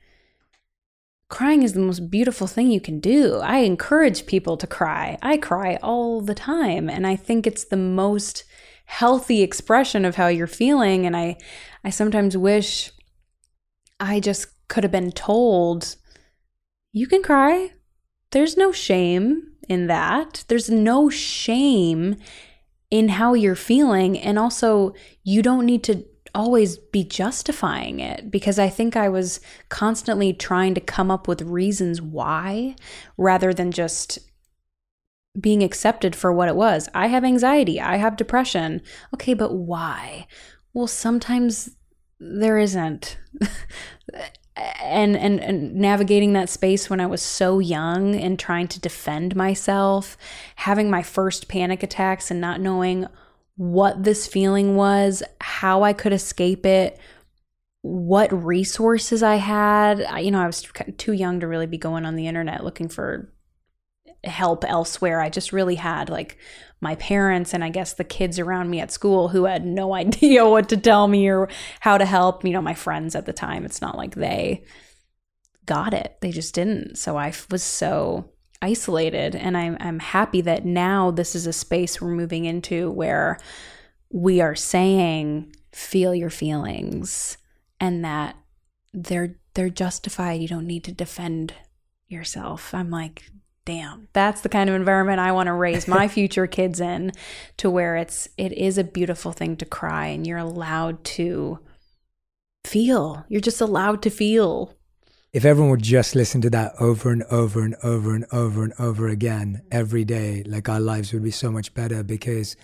[1.29, 3.37] Crying is the most beautiful thing you can do.
[3.37, 5.17] I encourage people to cry.
[5.21, 8.43] I cry all the time, and I think it's the most
[8.91, 11.37] healthy expression of how you're feeling and I
[11.81, 12.91] I sometimes wish
[14.01, 15.95] I just could have been told
[16.91, 17.71] you can cry.
[18.31, 20.43] There's no shame in that.
[20.49, 22.17] There's no shame
[22.89, 28.57] in how you're feeling and also you don't need to always be justifying it because
[28.57, 29.39] I think I was
[29.69, 32.75] constantly trying to come up with reasons why
[33.17, 34.19] rather than just
[35.39, 36.89] being accepted for what it was.
[36.93, 38.81] I have anxiety, I have depression.
[39.13, 40.27] Okay, but why?
[40.73, 41.71] Well, sometimes
[42.19, 43.17] there isn't.
[44.55, 49.35] and, and and navigating that space when I was so young and trying to defend
[49.35, 50.17] myself,
[50.57, 53.07] having my first panic attacks and not knowing
[53.61, 56.97] what this feeling was, how I could escape it,
[57.83, 60.01] what resources I had.
[60.01, 62.89] I, you know, I was too young to really be going on the internet looking
[62.89, 63.31] for
[64.23, 65.21] help elsewhere.
[65.21, 66.39] I just really had like
[66.79, 70.43] my parents and I guess the kids around me at school who had no idea
[70.49, 71.47] what to tell me or
[71.81, 72.43] how to help.
[72.43, 74.63] You know, my friends at the time, it's not like they
[75.67, 76.97] got it, they just didn't.
[76.97, 78.30] So I was so
[78.61, 79.35] isolated.
[79.35, 83.39] And I'm, I'm happy that now this is a space we're moving into where
[84.09, 87.37] we are saying, feel your feelings
[87.79, 88.35] and that
[88.93, 90.41] they're they're justified.
[90.41, 91.53] You don't need to defend
[92.07, 92.73] yourself.
[92.73, 93.23] I'm like,
[93.65, 97.11] damn, that's the kind of environment I want to raise my future kids in
[97.57, 101.59] to where it's it is a beautiful thing to cry and you're allowed to
[102.65, 103.25] feel.
[103.29, 104.73] You're just allowed to feel
[105.33, 108.73] if everyone would just listen to that over and over and over and over and
[108.77, 112.55] over again every day, like our lives would be so much better because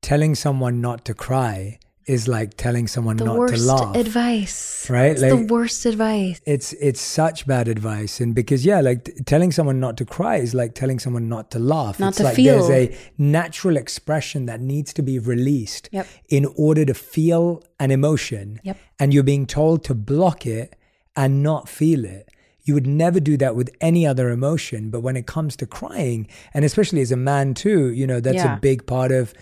[0.00, 3.94] telling someone not to cry is like telling someone the not to laugh.
[3.94, 5.12] Advice, right?
[5.12, 6.40] It's like, the worst advice.
[6.44, 10.38] It's it's such bad advice, and because yeah, like t- telling someone not to cry
[10.38, 12.00] is like telling someone not to laugh.
[12.00, 12.66] Not it's to like feel.
[12.66, 16.08] There's a natural expression that needs to be released Yep.
[16.28, 18.78] in order to feel an emotion, Yep.
[18.98, 20.74] and you're being told to block it
[21.16, 22.28] and not feel it.
[22.64, 24.90] You would never do that with any other emotion.
[24.90, 28.36] But when it comes to crying, and especially as a man too, you know, that's
[28.36, 28.56] Yeah.
[28.56, 29.34] a big part of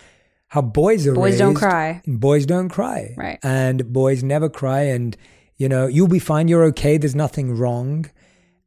[0.49, 2.03] how boys are Boys don't cry.
[2.07, 3.15] Boys don't cry.
[3.17, 3.39] Right.
[3.43, 4.83] And boys never cry.
[4.83, 5.17] And,
[5.59, 6.49] you know, you'll be fine.
[6.49, 6.97] You're okay.
[6.99, 8.07] There's nothing wrong.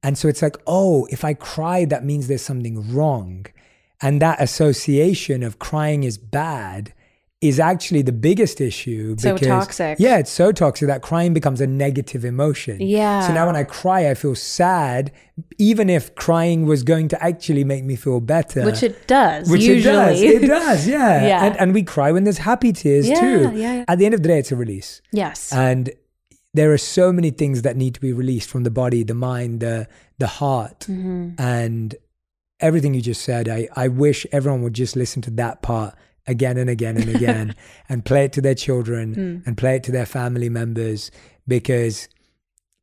[0.03, 3.45] And so it's like, oh, if I cry, that means there's something wrong.
[4.01, 6.93] And that association of crying is bad
[7.43, 9.15] is actually the biggest issue.
[9.19, 9.97] So because, toxic.
[9.99, 12.79] Yeah, it's so toxic that crying becomes a negative emotion.
[12.81, 13.27] Yeah.
[13.27, 15.11] So now when I cry, I feel sad,
[15.57, 18.63] even if crying was going to actually make me feel better.
[18.63, 19.49] Which it does.
[19.49, 19.93] Which usually.
[19.93, 20.21] it does.
[20.21, 21.27] It does, yeah.
[21.31, 21.45] Yeah.
[21.45, 23.41] And, and we cry when there's happy tears Yeah, too.
[23.55, 23.85] yeah, yeah.
[23.87, 25.01] At the end of the day, it's a release.
[25.11, 25.51] yes.
[25.51, 25.91] And
[26.53, 29.59] there are so many things that need to be released from the body, the mind,
[29.59, 29.87] the
[30.19, 31.41] the heart, Mm-hmm.
[31.41, 31.95] and
[32.59, 33.49] everything you just said.
[33.49, 35.95] I, I wish everyone would just listen to that part
[36.27, 37.55] again and again and again
[37.89, 39.47] and play it to their children Mm.
[39.47, 41.11] and play it to their family members
[41.47, 42.07] because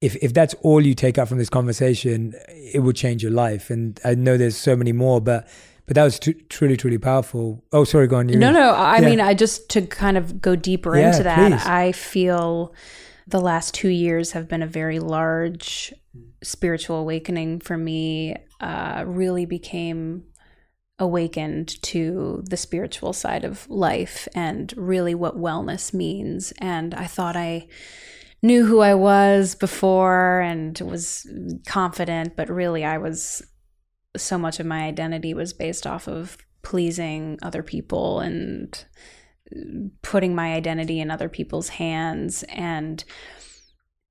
[0.00, 3.68] if if that's all you take out from this conversation, it will change your life.
[3.70, 5.46] And I know there's so many more, but
[5.87, 7.64] but that was truly truly powerful.
[7.72, 8.29] Oh, sorry, go on.
[8.29, 8.70] You No, no.
[8.72, 9.09] I Yeah.
[9.11, 11.66] mean, I just to kind of go deeper Yeah, into that, please.
[11.66, 12.72] I feel
[13.26, 15.92] the last two years have been a very large
[16.42, 18.37] spiritual awakening for me.
[18.61, 20.24] Uh, really became
[21.01, 26.53] awakened to the spiritual side of life and really what wellness means.
[26.59, 27.67] And I thought I
[28.43, 31.27] knew who I was before and was
[31.67, 33.43] confident, but really I was
[34.17, 38.85] so much of my identity was based off of pleasing other people and
[40.03, 43.05] putting my identity in other people's hands and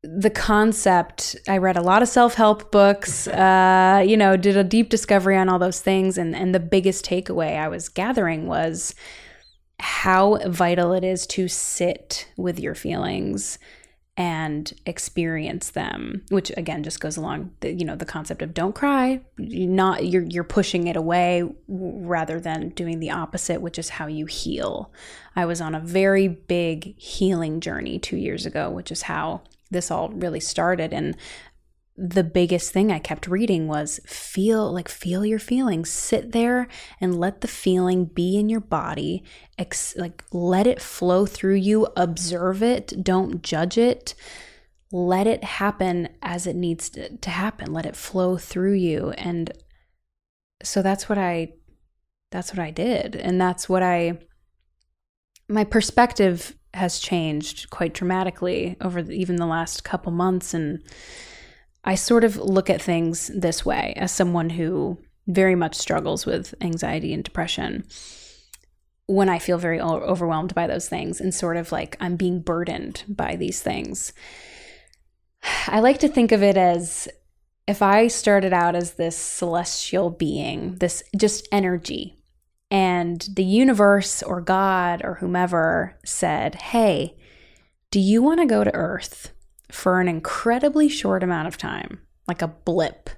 [0.01, 4.89] the concept i read a lot of self-help books uh, you know did a deep
[4.89, 6.17] discovery on all those things.
[6.17, 8.95] And, and the biggest takeaway i was gathering was
[9.79, 13.59] how vital it is to sit with your feelings
[14.15, 18.75] and experience them which again just goes along the, you know the concept of don't
[18.75, 23.89] cry you're not you're you're pushing it away rather than doing the opposite which is
[23.89, 24.91] how you heal.
[25.37, 29.91] I was on a very big healing journey 2 years ago which is how this
[29.91, 31.15] all really started and
[32.01, 35.89] the biggest thing I kept reading was feel like feel your feelings.
[35.89, 36.69] Sit there
[37.01, 39.21] and let the feeling be in your body.
[39.57, 41.87] Ex- like let it flow through you.
[41.97, 43.03] Observe it.
[43.03, 44.15] Don't judge it.
[44.93, 47.73] Let it happen as it needs to, to happen.
[47.73, 49.09] Let it flow through you.
[49.11, 49.51] And
[50.63, 51.53] so that's what I
[52.31, 53.17] that's what I did.
[53.17, 54.19] And that's what I
[55.49, 60.83] my perspective has changed quite dramatically over the, even the last couple months and
[61.83, 66.53] I sort of look at things this way as someone who very much struggles with
[66.61, 67.85] anxiety and depression
[69.05, 73.03] when I feel very overwhelmed by those things and sort of like I'm being burdened
[73.07, 74.13] by these things.
[75.67, 77.07] I like to think of it as
[77.67, 82.18] if I started out as this celestial being, this just energy,
[82.71, 87.17] and the universe or God or whomever said, Hey,
[87.91, 89.33] do you want to go to Earth?
[89.71, 93.09] for an incredibly short amount of time, like a blip,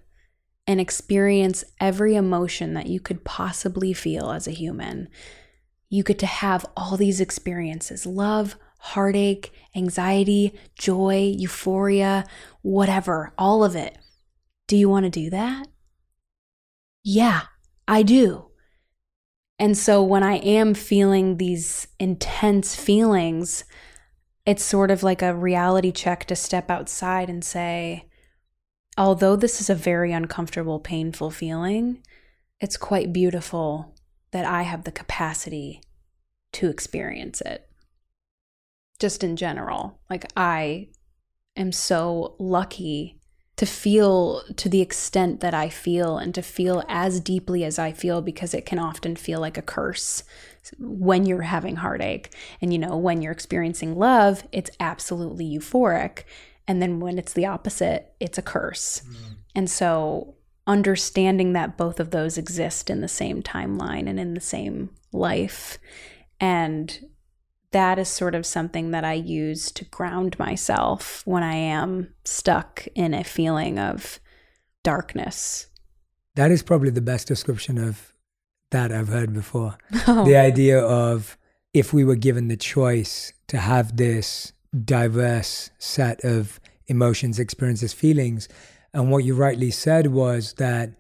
[0.67, 5.07] and experience every emotion that you could possibly feel as a human.
[5.89, 12.25] You get to have all these experiences love, heartache, anxiety, joy, euphoria,
[12.61, 13.97] whatever, all of it.
[14.67, 15.67] Do you want to do that?
[17.03, 17.43] Yeah,
[17.87, 18.50] I do.
[19.61, 23.63] And so when I am feeling these intense feelings,
[24.43, 28.09] it's sort of like a reality check to step outside and say,
[28.97, 32.01] although this is a very uncomfortable, painful feeling,
[32.59, 33.93] it's quite beautiful
[34.31, 35.83] that I have the capacity
[36.53, 37.69] to experience it.
[38.97, 40.89] Just in general, like I
[41.55, 43.20] am so lucky
[43.61, 47.91] to feel to the extent that I feel and to feel as deeply as I
[47.91, 50.23] feel because it can often feel like a curse
[50.79, 52.33] when you're having heartache.
[52.59, 56.23] And you know, when you're experiencing love, it's absolutely euphoric.
[56.67, 59.03] And then when it's the opposite, it's a curse.
[59.07, 59.35] Mm.
[59.53, 60.33] And so
[60.65, 65.77] understanding that both of those exist in the same timeline and in the same life
[66.39, 67.10] and
[67.71, 72.87] that is sort of something that I use to ground myself when I am stuck
[72.95, 74.19] in a feeling of
[74.83, 75.67] darkness.
[76.35, 78.13] That is probably the best description of
[78.71, 79.77] that I've heard before.
[80.07, 80.25] Oh.
[80.25, 81.37] The idea of
[81.73, 84.51] if we were given the choice to have this
[84.85, 88.49] diverse set of emotions, experiences, feelings,
[88.93, 90.93] and what you rightly said was that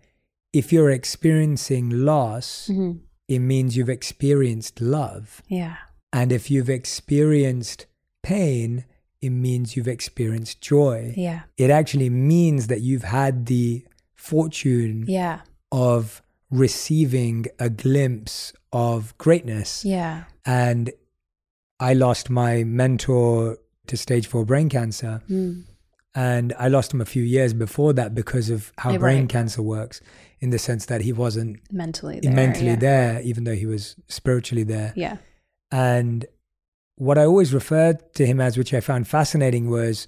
[0.53, 2.99] if you're experiencing loss, mm-hmm.
[3.27, 5.41] it means you've experienced love.
[5.47, 5.77] Yeah.
[6.13, 7.85] And if you've experienced
[8.23, 8.85] pain,
[9.21, 11.13] it means you've experienced joy.
[11.15, 11.41] Yeah.
[11.57, 15.41] It actually means that you've had the fortune yeah.
[15.71, 19.85] of receiving a glimpse of greatness.
[19.85, 20.23] Yeah.
[20.45, 20.91] And
[21.79, 25.21] I lost my mentor to stage four brain cancer.
[25.29, 25.63] Mm.
[26.13, 29.29] And I lost him a few years before that because of how brain right.
[29.29, 30.01] cancer works,
[30.41, 32.75] in the sense that he wasn't mentally there, mentally yeah.
[32.75, 34.91] there, even though he was spiritually there.
[34.95, 35.17] Yeah.
[35.71, 36.25] And
[36.95, 40.07] what I always referred to him as, which I found fascinating, was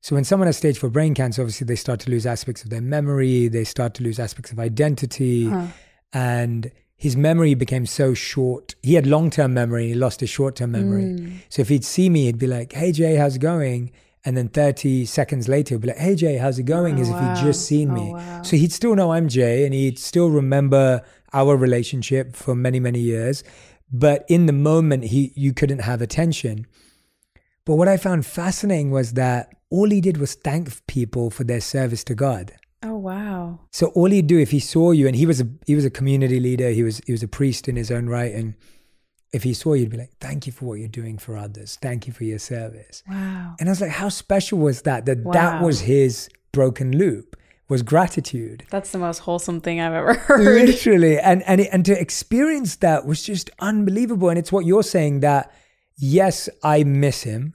[0.00, 2.70] so when someone has stage four brain cancer, obviously they start to lose aspects of
[2.70, 5.66] their memory, they start to lose aspects of identity, huh.
[6.12, 8.74] and his memory became so short.
[8.82, 11.04] He had long term memory, he lost his short term memory.
[11.04, 11.32] Mm.
[11.48, 13.90] So if he'd see me, he'd be like, "Hey Jay, how's it going?"
[14.24, 17.10] And then 30 seconds later, he'd be like, "Hey Jay, how's it going?" Oh, As
[17.10, 17.32] wow.
[17.32, 18.12] if he'd just seen oh, me.
[18.12, 18.42] Wow.
[18.42, 23.00] So he'd still know I'm Jay, and he'd still remember our relationship for many many
[23.00, 23.42] years
[23.92, 26.66] but in the moment he you couldn't have attention.
[27.64, 31.60] But what i found fascinating was that all he did was thank people for their
[31.60, 32.52] service to god.
[32.82, 33.60] Oh wow.
[33.72, 35.90] So all he'd do if he saw you and he was a he was a
[35.90, 38.54] community leader he was he was a priest in his own right and
[39.32, 41.78] if he saw you he'd be like thank you for what you're doing for others.
[41.82, 43.02] Thank you for your service.
[43.08, 43.56] Wow.
[43.58, 45.32] And i was like how special was that that wow.
[45.32, 47.36] that was his broken loop
[47.68, 48.64] was gratitude.
[48.70, 50.66] That's the most wholesome thing I've ever heard.
[50.66, 51.18] Literally.
[51.18, 55.20] And and it, and to experience that was just unbelievable and it's what you're saying
[55.20, 55.52] that
[55.96, 57.54] yes, I miss him.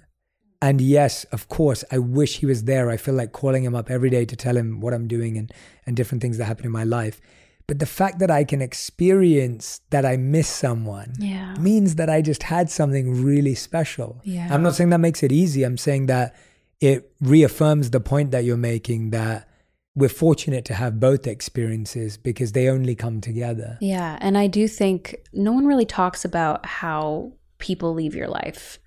[0.63, 2.91] And yes, of course, I wish he was there.
[2.91, 5.51] I feel like calling him up every day to tell him what I'm doing and
[5.85, 7.19] and different things that happen in my life.
[7.67, 11.55] But the fact that I can experience that I miss someone yeah.
[11.55, 14.19] means that I just had something really special.
[14.23, 14.49] Yeah.
[14.51, 15.63] I'm not saying that makes it easy.
[15.63, 16.35] I'm saying that
[16.81, 19.47] it reaffirms the point that you're making that
[19.95, 23.77] we're fortunate to have both experiences because they only come together.
[23.81, 24.17] Yeah.
[24.21, 28.79] And I do think no one really talks about how people leave your life.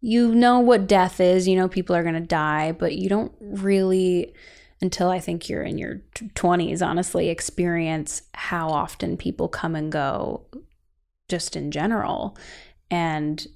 [0.00, 3.32] you know what death is, you know people are going to die, but you don't
[3.40, 4.34] really
[4.82, 10.46] until I think you're in your 20s honestly experience how often people come and go
[11.28, 12.36] just in general
[12.90, 13.46] and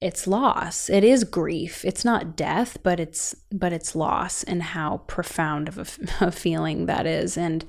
[0.00, 0.88] it's loss.
[0.88, 1.84] It is grief.
[1.84, 5.86] It's not death but it's but it's loss and how profound of a,
[6.26, 7.36] a, feeling that is.
[7.36, 7.64] And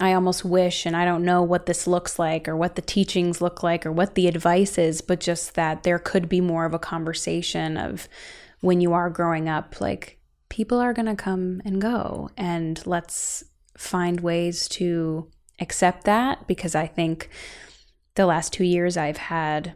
[0.00, 3.40] i almost wish and i don't know what this looks like or what the teachings
[3.40, 6.72] look like or what the advice is but just that there could be more of
[6.72, 8.08] a conversation of
[8.60, 12.30] when you are growing up like people are going to come and go.
[12.36, 13.44] And let's
[13.76, 15.30] find ways to
[15.60, 17.28] accept that because i think
[18.14, 19.74] the last 2 years i've had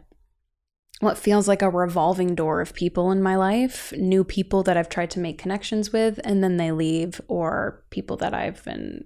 [0.99, 4.89] what feels like a revolving door of people in my life, new people that I've
[4.89, 9.05] tried to make connections with, and then they leave, or people that I've been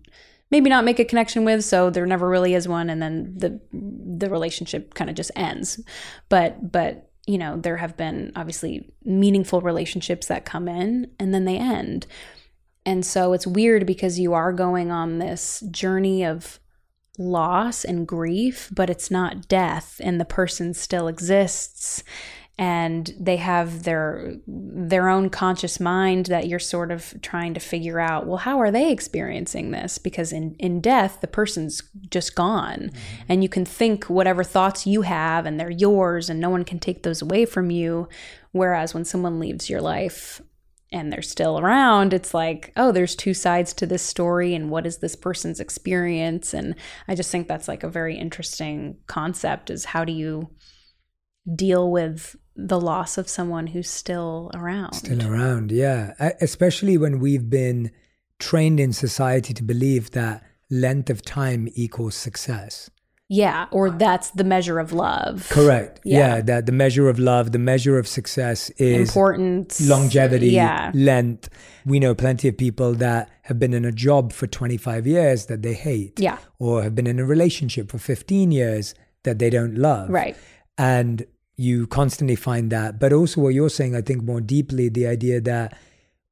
[0.50, 3.60] maybe not make a connection with, so there never really is one, and then the
[3.72, 5.82] the relationship kind of just ends.
[6.30, 11.44] But but you know, there have been obviously meaningful relationships that come in and then
[11.44, 12.08] they end.
[12.86, 16.58] And so it's weird because you are going on this journey of
[17.18, 22.04] loss and grief, but it's not death and the person still exists
[22.60, 28.00] and they have their their own conscious mind that you're sort of trying to figure
[28.00, 29.98] out well how are they experiencing this?
[29.98, 32.78] Because in in death the person's just gone.
[32.78, 33.24] Mm-hmm.
[33.30, 36.80] and you can think whatever thoughts you have and they're yours and no one can
[36.80, 38.10] take those away from you.
[38.54, 40.42] Whereas when someone leaves your life
[40.92, 44.86] and they're still around, it's like, oh, there's two sides to this story, and what
[44.86, 46.54] is this person's experience?
[46.54, 46.76] And
[47.08, 50.50] I just think that's like a very interesting concept is how do you
[51.56, 54.94] deal with the loss of someone who's still around?
[54.94, 56.14] Still around, yeah.
[56.42, 57.92] Especially when we've been
[58.40, 62.90] trained in society to believe that length of time equals success.
[63.30, 65.48] Yeah, or that's the measure of love.
[65.50, 66.00] Correct.
[66.06, 66.36] Yeah.
[66.36, 70.92] yeah, that the measure of love, the measure of success is importance, longevity, yeah.
[70.94, 71.50] length.
[71.86, 75.62] We know plenty of people that have been in a job for 25 years that
[75.62, 76.20] they hate.
[76.20, 76.38] Yeah.
[76.58, 80.10] Or have been in a relationship for 15 years that they don't love.
[80.10, 80.38] Right.
[80.78, 81.26] And
[81.58, 82.98] you constantly find that.
[82.98, 85.78] But also what you're saying, I think more deeply, the idea that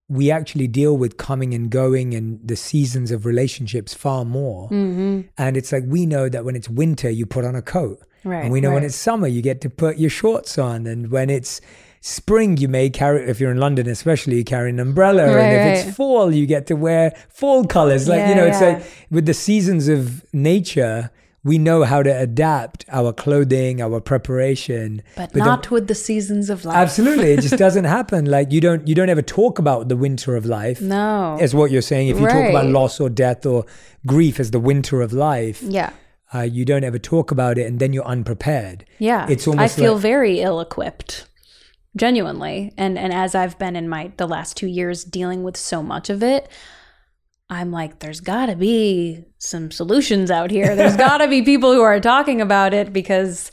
[0.07, 4.69] we actually deal with coming and going and the seasons of relationships far more.
[4.69, 5.21] Mm-hmm.
[5.37, 8.01] And it's like we know that when it's winter, you put on a coat.
[8.23, 8.43] Right.
[8.43, 8.75] And we know right.
[8.75, 10.85] when it's summer, you get to put your shorts on.
[10.85, 11.59] And when it's
[12.01, 15.25] spring, you may carry, if you're in London especially, you carry an umbrella.
[15.25, 18.07] Right, and if it's fall, you get to wear fall colors.
[18.07, 18.73] Like, yeah, you know, it's yeah.
[18.73, 21.09] like with the seasons of nature,
[21.45, 26.49] we know how to adapt our clothing, our preparation, but, but not with the seasons
[26.49, 26.75] of life.
[26.75, 28.25] Absolutely, it just doesn't happen.
[28.25, 30.81] Like you don't you don't ever talk about the winter of life.
[30.81, 32.07] No, is what you're saying.
[32.07, 32.33] If you right.
[32.33, 33.63] talk about loss or death or
[34.07, 35.91] grief as the winter of life, yeah,
[36.33, 38.83] uh, you don't ever talk about it, and then you're unprepared.
[38.97, 39.77] Yeah, it's almost.
[39.77, 41.27] I feel like, very ill equipped
[41.95, 45.81] genuinely and and as i've been in my the last 2 years dealing with so
[45.81, 46.49] much of it
[47.49, 50.75] I'm like, there's got to be some solutions out here.
[50.75, 53.51] There's got to be people who are talking about it because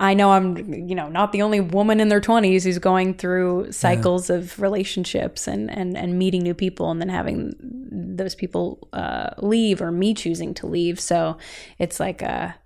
[0.00, 0.56] I know I'm,
[0.88, 4.36] you know, not the only woman in their 20s who's going through cycles yeah.
[4.36, 9.80] of relationships and, and, and meeting new people and then having those people uh, leave
[9.80, 11.00] or me choosing to leave.
[11.00, 11.36] So
[11.78, 12.56] it's like a,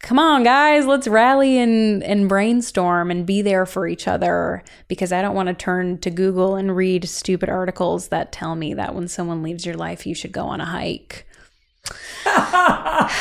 [0.00, 5.12] come on guys let's rally and and brainstorm and be there for each other because
[5.12, 8.94] i don't want to turn to google and read stupid articles that tell me that
[8.94, 11.26] when someone leaves your life you should go on a hike.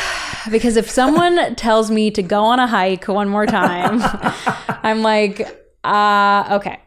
[0.51, 3.99] Because if someone tells me to go on a hike one more time
[4.83, 5.41] i'm like
[5.83, 6.79] uh okay.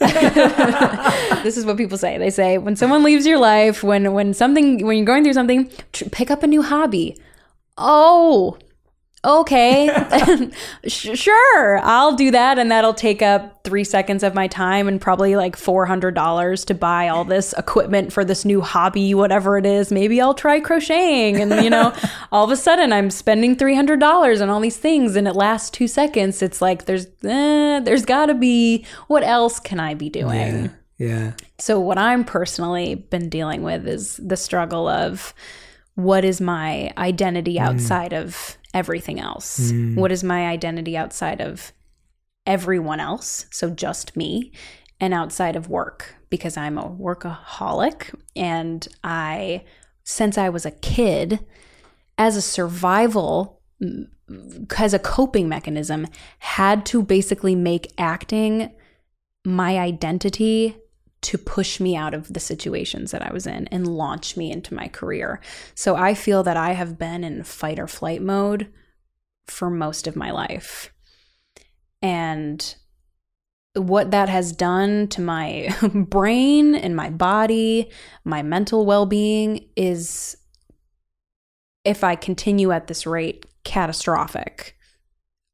[1.42, 2.18] This is what people say.
[2.18, 5.70] They say when someone leaves your life when when something when you're going through something
[5.92, 7.16] tr- pick up a new hobby.
[7.76, 8.58] Oh
[9.24, 10.50] okay,
[10.86, 12.58] sure, I'll do that.
[12.58, 17.08] And that'll take up three seconds of my time and probably like $400 to buy
[17.08, 19.90] all this equipment for this new hobby, whatever it is.
[19.90, 21.40] Maybe I'll try crocheting.
[21.40, 21.94] And, you know,
[22.32, 25.88] all of a sudden I'm spending $300 on all these things and it lasts two
[25.88, 26.42] seconds.
[26.42, 30.64] It's like, there's, eh, there's got to be, what else can I be doing?
[30.64, 30.68] Yeah.
[30.98, 31.32] Yeah.
[31.58, 35.32] So, what I'm personally been dealing with is the struggle of
[35.94, 37.60] what is my identity mm.
[37.60, 38.20] outside mm.
[38.20, 39.72] of everything else?
[39.72, 39.96] Mm.
[39.96, 41.72] What is my identity outside of
[42.46, 43.46] everyone else?
[43.50, 44.52] So just me
[45.00, 49.64] and outside of work because I'm a workaholic and I
[50.04, 51.40] since I was a kid
[52.16, 53.60] as a survival
[54.76, 56.06] as a coping mechanism
[56.40, 58.70] had to basically make acting
[59.44, 60.76] my identity
[61.20, 64.74] to push me out of the situations that I was in and launch me into
[64.74, 65.40] my career.
[65.74, 68.72] So I feel that I have been in fight or flight mode
[69.46, 70.92] for most of my life.
[72.00, 72.74] And
[73.74, 77.90] what that has done to my brain and my body,
[78.24, 80.36] my mental well being is,
[81.84, 84.76] if I continue at this rate, catastrophic.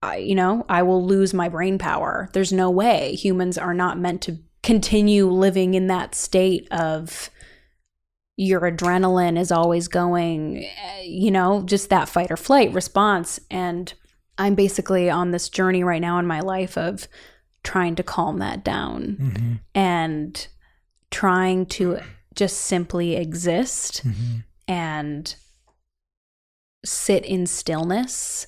[0.03, 2.29] I, you know, I will lose my brain power.
[2.35, 7.31] There's no way humans are not meant to continue living in that state of
[8.37, 13.39] your adrenaline is always going, eh, you know, just that fight or flight response.
[13.51, 13.95] And
[14.39, 17.07] I'm basically on this journey right now in my life of
[17.62, 19.53] trying to calm that down Mm-hmm.
[19.75, 20.47] and
[21.12, 22.01] trying to
[22.35, 24.39] just simply exist Mm-hmm.
[24.67, 25.37] and
[26.85, 28.47] sit in stillness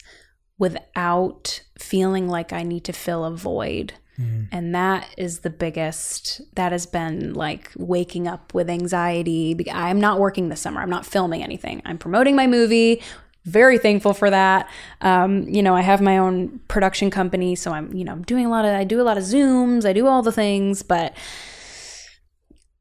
[0.59, 3.93] without feeling like I need to fill a void.
[4.19, 4.45] Mm-hmm.
[4.53, 9.57] And that is the biggest, that has been like waking up with anxiety.
[9.73, 10.81] I'm not working this summer.
[10.81, 11.83] I'm not filming anything.
[11.85, 13.03] I'm promoting my movie.
[13.45, 14.69] Very thankful for that.
[15.03, 17.55] Um, you know, I have my own production company.
[17.55, 19.85] So I'm, you know, I'm doing a lot of, I do a lot of Zooms,
[19.85, 21.15] I do all the things, but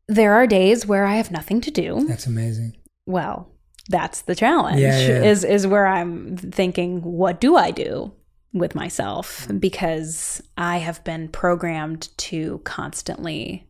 [0.07, 2.77] there are days where I have nothing to do That's amazing.
[3.07, 3.49] well
[3.89, 5.23] that's the challenge Yeah, yeah.
[5.23, 8.11] is is where i'm thinking what do i do
[8.55, 13.67] with myself because i have been programmed to constantly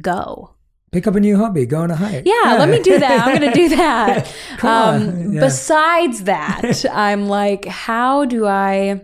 [0.00, 0.54] go
[0.90, 1.64] Pick up a new hobby.
[1.64, 2.24] Go on a hike.
[2.26, 4.26] yeah, let me do that i'm gonna do that
[4.62, 5.32] um.
[5.34, 5.40] Yeah.
[5.40, 9.00] besides that i'm like how do i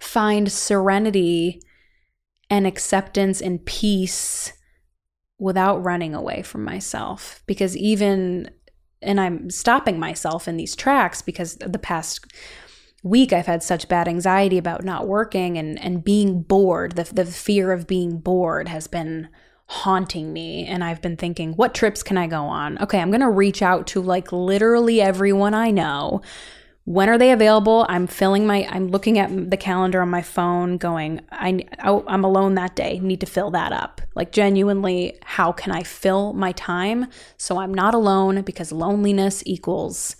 [0.00, 1.60] find serenity
[2.50, 4.52] and acceptance and peace
[5.38, 8.50] without running away from myself because even
[9.02, 12.24] and I'm stopping myself in these tracks because the past
[13.04, 16.96] week I've had such bad anxiety about not working and and being bored.
[16.96, 19.28] The the fear of being bored has been
[19.66, 22.78] haunting me and I've been thinking what trips can I go on?
[22.82, 26.22] Okay I'm going to reach out to like literally everyone I know.
[26.86, 27.86] When are they available?
[27.88, 32.54] I'm filling my i'm looking at the calendar on my phone going i i'm alone
[32.54, 33.00] that day.
[33.00, 34.00] Need to fill that up.
[34.14, 38.40] Like genuinely how can i fill my time so i'm not alone?
[38.42, 40.16] Because loneliness equals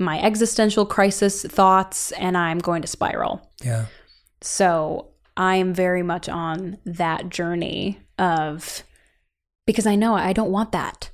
[0.00, 3.86] my existential crisis thoughts and i'm going to spiral Yeah.
[4.40, 8.82] so I am very much on that journey of
[9.66, 11.10] because I know I don't want that.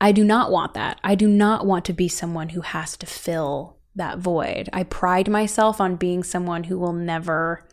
[0.00, 1.00] I do not want that.
[1.02, 4.68] I do not want to be someone who has to fill that void.
[4.72, 7.66] I pride myself on being someone who will never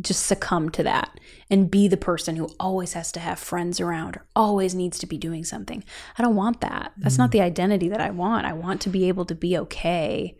[0.00, 1.18] just succumb to that
[1.50, 5.06] and be the person who always has to have friends around or always needs to
[5.06, 5.82] be doing something.
[6.18, 6.92] I don't want that.
[6.98, 7.32] That's not mm.
[7.32, 8.46] the identity that I want.
[8.46, 10.36] I want to be able to be okay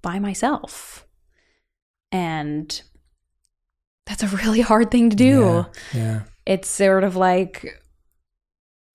[0.00, 1.06] by myself.
[2.10, 2.80] And
[4.06, 5.40] that's a really hard thing to do.
[5.40, 5.64] Yeah.
[5.92, 6.20] yeah.
[6.46, 7.82] It's sort of like,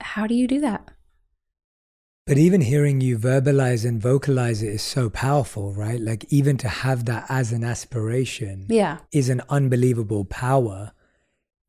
[0.01, 0.89] how do you do that?
[2.25, 6.01] But even hearing you verbalize and vocalize it is so powerful, right?
[6.01, 8.97] Like even to have that as an aspiration Yeah.
[9.11, 10.91] is an unbelievable power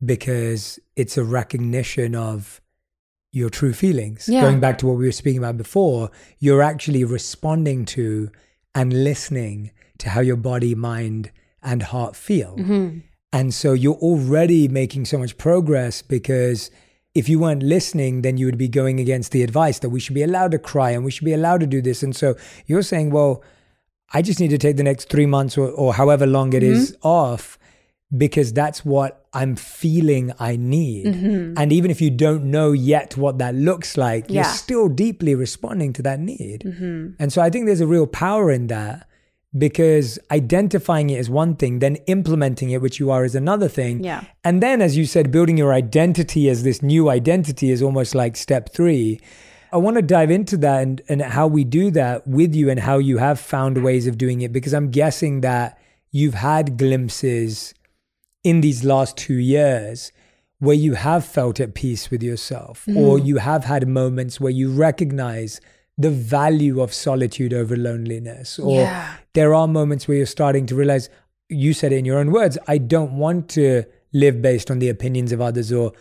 [0.03, 2.59] because it's a recognition of
[3.31, 4.27] your true feelings.
[4.27, 4.41] Yeah.
[4.41, 8.31] Going back to what we were speaking about before, you're actually responding to
[8.73, 11.31] and listening to how your body, mind,
[11.61, 12.55] and heart feel.
[12.57, 12.99] Mm-hmm.
[13.31, 16.71] And so you're already making so much progress because
[17.17, 20.13] if you weren't listening, then you would be going against the advice that we should
[20.13, 22.03] be allowed to cry and we should be allowed to do this.
[22.03, 22.35] And so
[22.67, 23.43] you're saying, well,
[24.13, 26.91] I just need to take the next three months or, or however long it is
[26.91, 27.07] mm-hmm.
[27.07, 27.57] off
[28.15, 31.07] because that's what I'm feeling I need.
[31.07, 31.57] Mm-hmm.
[31.57, 35.91] And even if you don't know yet what that looks like, you're still deeply responding
[35.93, 36.61] to that need.
[36.61, 37.15] Mm-hmm.
[37.19, 39.09] And so I think there's a real power in that
[39.57, 44.03] because identifying it is one thing, then implementing it, which you are, is another thing.
[44.03, 44.23] Yeah.
[44.43, 48.35] And then, as you said, building your identity as this new identity is almost like
[48.35, 49.19] step three.
[49.71, 52.79] I want to dive into that and, and how we do that with you and
[52.79, 55.77] how you have found ways of doing it because I'm guessing that
[56.11, 57.73] you've had glimpses
[58.43, 60.11] in these last two years
[60.59, 63.25] where you have felt at peace with yourself or mm.
[63.25, 65.59] you have had moments where you recognize
[65.97, 69.15] the value of solitude over loneliness or Yeah.
[69.33, 71.09] there are moments where you're starting to realize
[71.49, 73.83] you said it in your own words i don't want to
[74.13, 75.93] live based on the opinions of others or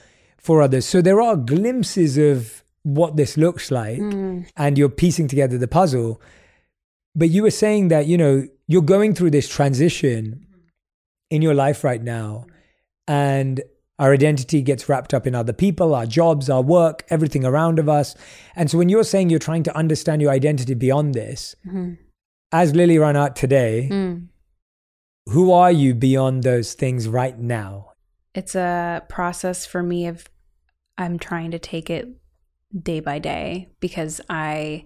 [0.47, 0.87] for others.
[0.87, 4.43] So there are glimpses of what this looks like hmm.
[4.57, 6.21] and you're piecing together the puzzle.
[7.17, 10.47] But you were saying that you know you're going through this transition
[11.31, 12.47] in your life right now
[13.09, 13.61] and
[13.99, 17.89] our identity gets wrapped up in other people our jobs our work everything around of
[17.89, 18.15] us
[18.55, 21.55] and so when you're saying you're trying to understand your identity beyond this
[22.53, 24.29] as Lili Reinhart today Mm.
[25.31, 27.93] who are you beyond those things right now
[28.35, 30.29] It's a process for me of
[30.99, 32.07] I'm trying to take it
[32.91, 34.85] day by day because I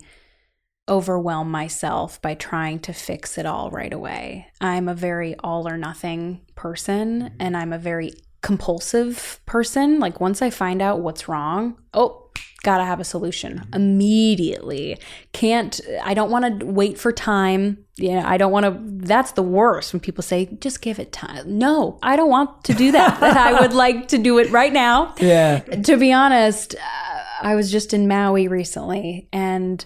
[0.88, 4.46] overwhelm myself by trying to fix it all right away.
[4.60, 10.00] I'm a very all or nothing person and I'm a very compulsive person.
[10.00, 12.30] Like once I find out what's wrong, oh,
[12.62, 14.98] gotta have a solution immediately.
[15.32, 17.84] Can't, I don't want to wait for time.
[17.96, 21.58] Yeah, I don't want to, that's the worst when people say, just give it time.
[21.58, 23.22] No, I don't want to do that.
[23.22, 25.14] I would like to do it right now.
[25.18, 25.60] Yeah.
[25.60, 29.84] To be honest, uh, I was just in Maui recently and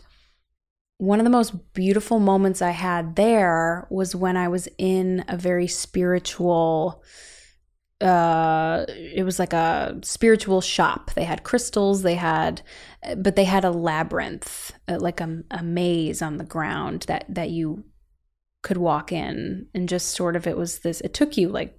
[0.99, 5.37] one of the most beautiful moments I had there was when I was in a
[5.37, 7.03] very spiritual
[8.01, 11.13] uh it was like a spiritual shop.
[11.15, 12.63] They had crystals they had
[13.17, 17.51] but they had a labyrinth uh, like a, a maze on the ground that that
[17.51, 17.85] you
[18.63, 19.67] could walk in.
[19.75, 21.79] And just sort of it was this it took you like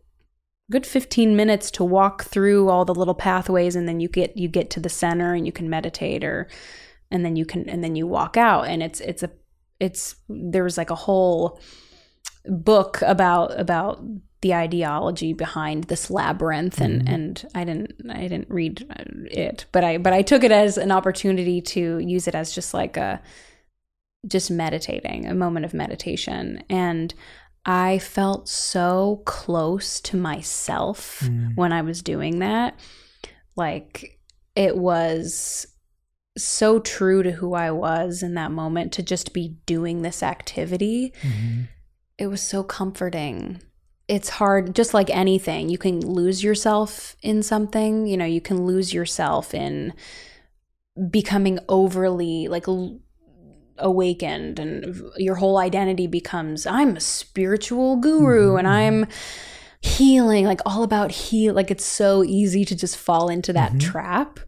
[0.71, 4.47] good 15 minutes to walk through all the little pathways and then you get you
[4.47, 6.47] get to the center and you can meditate or
[7.11, 8.67] and then you can and then you walk out.
[8.67, 9.31] And it's it's a
[9.79, 11.59] it's there's like a whole
[12.45, 14.03] book about about
[14.45, 17.13] the ideology behind this labyrinth and mm-hmm.
[17.15, 18.85] and I didn't I didn't read
[19.31, 22.71] it but I but I took it as an opportunity to use it as just
[22.71, 23.19] like a
[24.27, 27.11] just meditating a moment of meditation and
[27.65, 31.55] I felt so close to myself mm.
[31.55, 32.79] when I was doing that
[33.55, 34.19] like
[34.55, 35.65] it was
[36.37, 41.13] so true to who I was in that moment to just be doing this activity.
[41.23, 41.61] Mm-hmm.
[42.19, 43.59] It was so comforting.
[44.07, 48.05] It's hard, just like anything, you can lose yourself in something.
[48.05, 49.93] You know, you can lose yourself in
[51.09, 52.65] becoming overly like
[53.77, 58.59] awakened, and your whole identity becomes I'm a spiritual guru mm-hmm.
[58.59, 59.07] and I'm
[59.81, 61.53] healing, like all about heal.
[61.53, 63.79] Like it's so easy to just fall into that mm-hmm.
[63.79, 64.39] trap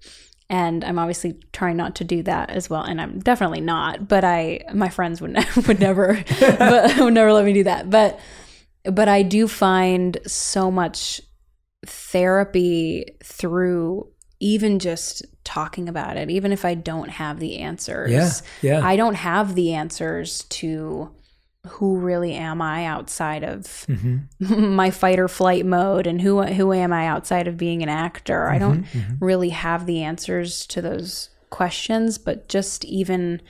[0.50, 2.82] and I'm obviously trying not to do that as well.
[2.82, 7.34] And I'm definitely not, but I my friends would ne- would never but would never
[7.34, 7.90] let me do that.
[7.90, 8.20] But
[8.92, 11.22] but I do find so much
[11.86, 18.12] therapy through even just talking about it, even if I don't have the answers.
[18.62, 18.86] Yeah, yeah.
[18.86, 21.12] I don't have the answers to
[21.68, 24.76] who really am I outside of mm-hmm.
[24.76, 28.46] my fight or flight mode and who who am I outside of being an actor?
[28.46, 29.26] Mm-hmm, I don't mm-hmm.
[29.26, 33.42] really have the answers to those questions, but just even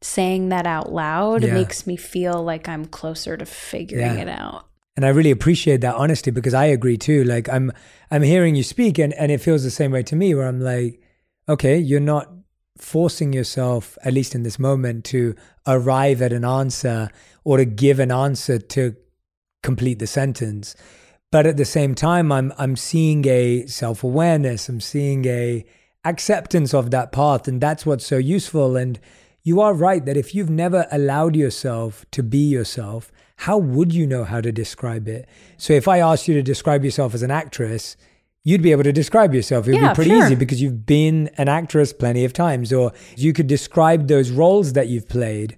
[0.00, 1.54] saying that out loud yeah.
[1.54, 4.22] makes me feel like I'm closer to figuring yeah.
[4.22, 4.66] it out.
[4.96, 7.22] And I really appreciate that honesty because I agree too.
[7.24, 7.70] Like I'm
[8.10, 10.60] I'm hearing you speak and, and it feels the same way to me where I'm
[10.60, 11.02] like,
[11.48, 12.32] okay, you're not
[12.78, 15.34] forcing yourself, at least in this moment, to
[15.66, 17.10] arrive at an answer
[17.44, 18.96] or to give an answer to
[19.62, 20.74] complete the sentence.
[21.30, 24.68] But at the same time, I'm I'm seeing a self awareness.
[24.68, 25.64] I'm seeing a
[26.04, 28.76] acceptance of that path, and that's what's so useful.
[28.76, 28.98] And
[29.42, 34.06] you are right that if you've never allowed yourself to be yourself, how would you
[34.06, 35.28] know how to describe it?
[35.56, 37.96] So if I asked you to describe yourself as an actress,
[38.44, 39.66] you'd be able to describe yourself.
[39.66, 40.24] It would yeah, be pretty sure.
[40.24, 44.72] easy because you've been an actress plenty of times, or you could describe those roles
[44.72, 45.56] that you've played.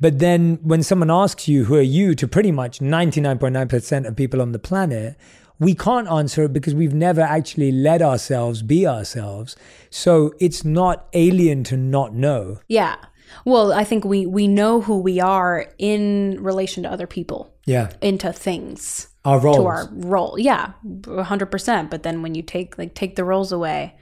[0.00, 4.42] But then when someone asks you, who are you to pretty much 99.9% of people
[4.42, 5.16] on the planet,
[5.58, 9.56] we can't answer it because we've never actually let ourselves be ourselves.
[9.90, 12.58] So it's not alien to not know.
[12.68, 12.96] Yeah.
[13.44, 17.54] Well, I think we we know who we are in relation to other people.
[17.66, 17.90] Yeah.
[18.00, 19.56] Into things our roles.
[19.56, 20.38] to our role.
[20.38, 20.72] Yeah,
[21.08, 21.90] hundred percent.
[21.90, 23.96] But then when you take like take the roles away,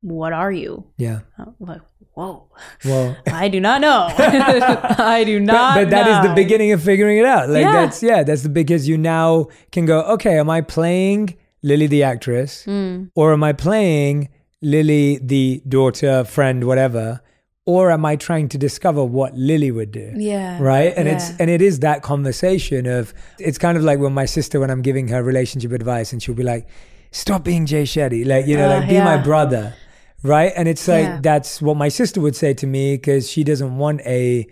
[0.00, 0.86] what are you?
[0.98, 1.20] Yeah.
[1.38, 1.80] Oh, like,
[2.12, 2.50] whoa.
[2.84, 4.08] Well, I do not know.
[4.18, 5.76] I do not.
[5.76, 6.20] But, but that know.
[6.20, 7.48] is the beginning of figuring it out.
[7.48, 7.72] Like yeah.
[7.72, 10.02] that's yeah, that's the because you now can go.
[10.02, 13.10] Okay, am I playing Lili the actress, mm.
[13.14, 14.28] or am I playing
[14.60, 17.22] Lili the daughter, friend, whatever?
[17.66, 20.12] Or am I trying to discover what Lili would do?
[20.16, 20.58] Yeah.
[20.60, 20.92] Right.
[20.96, 21.14] And yeah.
[21.14, 24.70] it's and it is that conversation of it's kind of like when my sister when
[24.70, 26.68] I'm giving her relationship advice and she'll be like,
[27.10, 28.26] Stop being Jay Shetty.
[28.26, 29.04] Like, you know, uh, like be yeah.
[29.04, 29.74] my brother.
[30.22, 30.52] Right.
[30.56, 31.20] And it's like yeah.
[31.22, 34.46] that's what my sister would say to me because she doesn't want a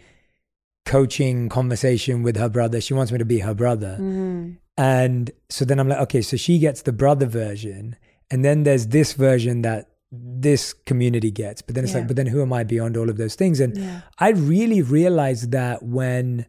[0.87, 2.81] coaching conversation with her brother.
[2.81, 3.99] She wants me to be her brother.
[4.01, 4.53] Mm-hmm.
[4.79, 7.97] And so then I'm like, okay, so she gets the brother version.
[8.31, 11.63] And then there's this version that this community gets.
[11.63, 12.01] But then it's yeah.
[12.01, 13.61] like, but then who am I beyond all of those things?
[13.61, 14.03] And yeah.
[14.19, 16.47] I really realized that when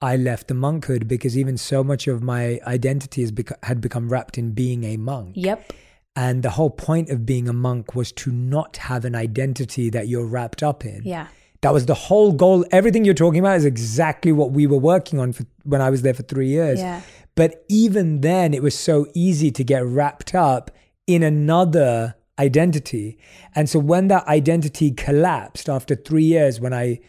[0.00, 4.10] I left the monkhood because even so much of my identity has beca- had become
[4.10, 5.32] wrapped in being a monk.
[5.36, 5.72] Yep.
[6.14, 10.08] And the whole point of being a monk was to not have an identity that
[10.08, 11.02] you're wrapped up in.
[11.04, 11.28] Yeah.
[11.62, 12.64] That was the whole goal.
[12.70, 16.02] Everything you're talking about is exactly what we were working on for when I was
[16.02, 16.78] there for three years.
[16.78, 17.00] Yeah.
[17.34, 20.70] But even then, it was so easy to get wrapped up
[21.06, 23.18] in another identity.
[23.54, 27.00] And so when that identity collapsed after three years, when I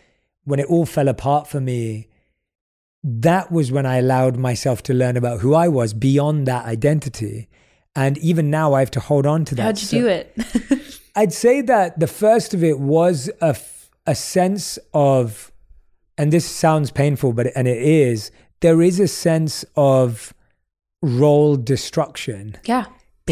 [0.46, 2.08] when it all fell apart for me,
[3.04, 7.48] that was when I allowed myself to learn about who I was beyond that identity.
[7.96, 9.64] And even now, I have to hold on to that.
[9.64, 11.02] How'd you so, do it?
[11.16, 13.56] I'd say that the first of it was a,
[14.06, 15.52] a sense of,
[16.18, 20.34] and this sounds painful, but and it is, there is a sense of
[21.02, 22.58] role destruction.
[22.66, 22.86] Yeah.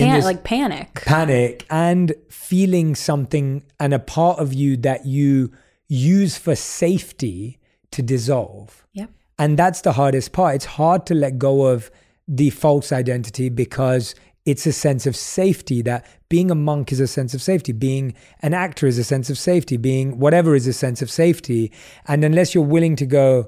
[0.06, 1.02] Pan- like panic.
[1.06, 5.52] Panic and feeling something and a part of you that you
[5.88, 7.60] use for safety
[7.92, 8.86] to dissolve.
[8.94, 9.10] Yep.
[9.40, 10.56] And that's the hardest part.
[10.56, 11.92] It's hard to let go of
[12.28, 14.14] the false identity because
[14.46, 18.14] it's a sense of safety that being a monk is a sense of safety being
[18.42, 21.72] an actor is a sense of safety being whatever is a sense of safety
[22.08, 23.48] and unless you're willing to go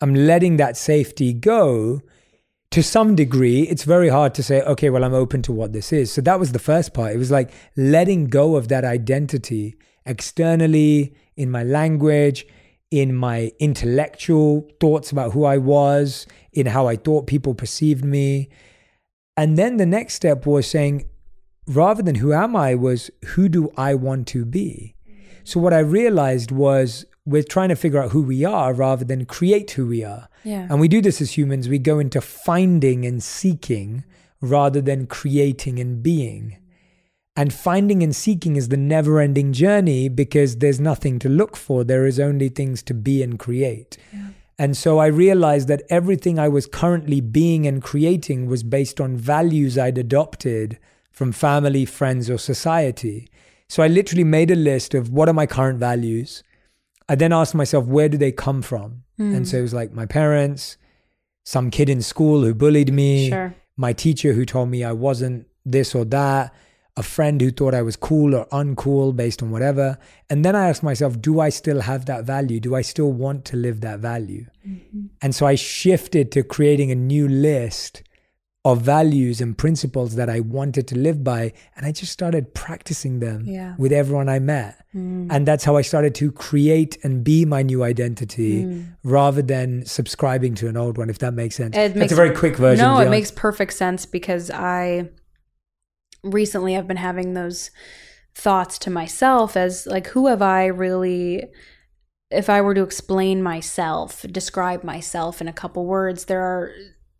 [0.00, 2.00] i'm letting that safety go
[2.70, 5.92] to some degree it's very hard to say okay well i'm open to what this
[5.92, 6.12] is.
[6.12, 7.14] So that was the first part.
[7.14, 12.46] It was like letting go of that identity externally in my language
[12.90, 18.48] in my intellectual thoughts about who i was in how i thought people perceived me.
[19.36, 21.04] And then the next step was saying,
[21.66, 24.94] rather than who am I, was who do I want to be?
[25.44, 29.26] So what I realized was we're trying to figure out who we are rather than
[29.26, 30.28] create who we are.
[30.44, 30.68] Yeah.
[30.70, 31.68] And we do this as humans.
[31.68, 34.04] We go into finding and seeking
[34.40, 36.58] rather than creating and being.
[37.34, 41.84] And finding and seeking is the never ending journey because there's nothing to look for.
[41.84, 43.98] There is only things to be and create.
[44.12, 44.28] Yeah.
[44.58, 49.16] And so I realized that everything I was currently being and creating was based on
[49.16, 50.78] values I'd adopted
[51.10, 53.28] from family, friends, or society.
[53.68, 56.42] So I literally made a list of what are my current values.
[57.08, 59.04] I then asked myself, where do they come from?
[59.18, 59.36] Mm.
[59.36, 60.76] And so it was like my parents,
[61.44, 63.54] some kid in school who bullied me, sure.
[63.76, 66.52] my teacher who told me I wasn't this or that,
[66.96, 69.98] a friend who thought I was cool or uncool based on whatever.
[70.30, 72.58] And then I asked myself, do I still have that value?
[72.58, 74.46] Do I still want to live that value?
[74.66, 75.06] Mm-hmm.
[75.20, 78.02] And so I shifted to creating a new list
[78.66, 81.52] of values and principles that I wanted to live by.
[81.76, 83.76] And I just started practicing them yeah.
[83.78, 84.84] with everyone I met.
[84.92, 85.28] Mm.
[85.30, 88.96] And that's how I started to create and be my new identity mm.
[89.04, 91.76] rather than subscribing to an old one, if that makes sense.
[91.76, 92.84] It that's makes, a very quick version.
[92.84, 95.10] No, it makes perfect sense because I
[96.24, 97.70] recently I've been having those
[98.34, 101.44] thoughts to myself as like who have I really
[102.32, 106.72] if I were to explain myself, describe myself in a couple words, there are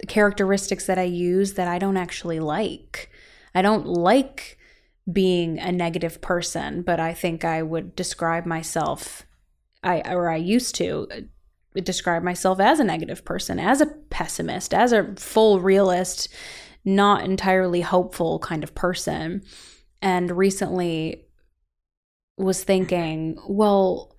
[0.08, 3.10] characteristics that I use that I don't actually like.
[3.54, 4.58] I don't like
[5.10, 9.26] being a negative person, but I think I would describe myself
[9.82, 14.74] I or I used to uh, describe myself as a negative person, as a pessimist,
[14.74, 16.28] as a full realist
[16.84, 19.42] not entirely hopeful kind of person.
[20.00, 21.24] And recently
[22.36, 24.14] was thinking, well,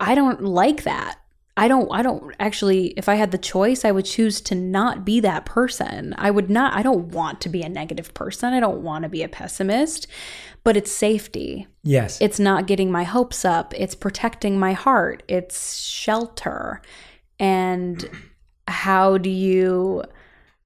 [0.00, 1.18] I don't like that.
[1.58, 5.04] I don't I don't actually if I had the choice I would choose to not
[5.04, 6.14] be that person.
[6.16, 8.52] I would not I don't want to be a negative person.
[8.52, 10.06] I don't want to be a pessimist,
[10.64, 11.66] but it's safety.
[11.82, 12.20] Yes.
[12.20, 13.74] It's not getting my hopes up.
[13.76, 15.22] It's protecting my heart.
[15.28, 16.80] It's shelter.
[17.38, 18.08] And
[18.66, 20.04] how do you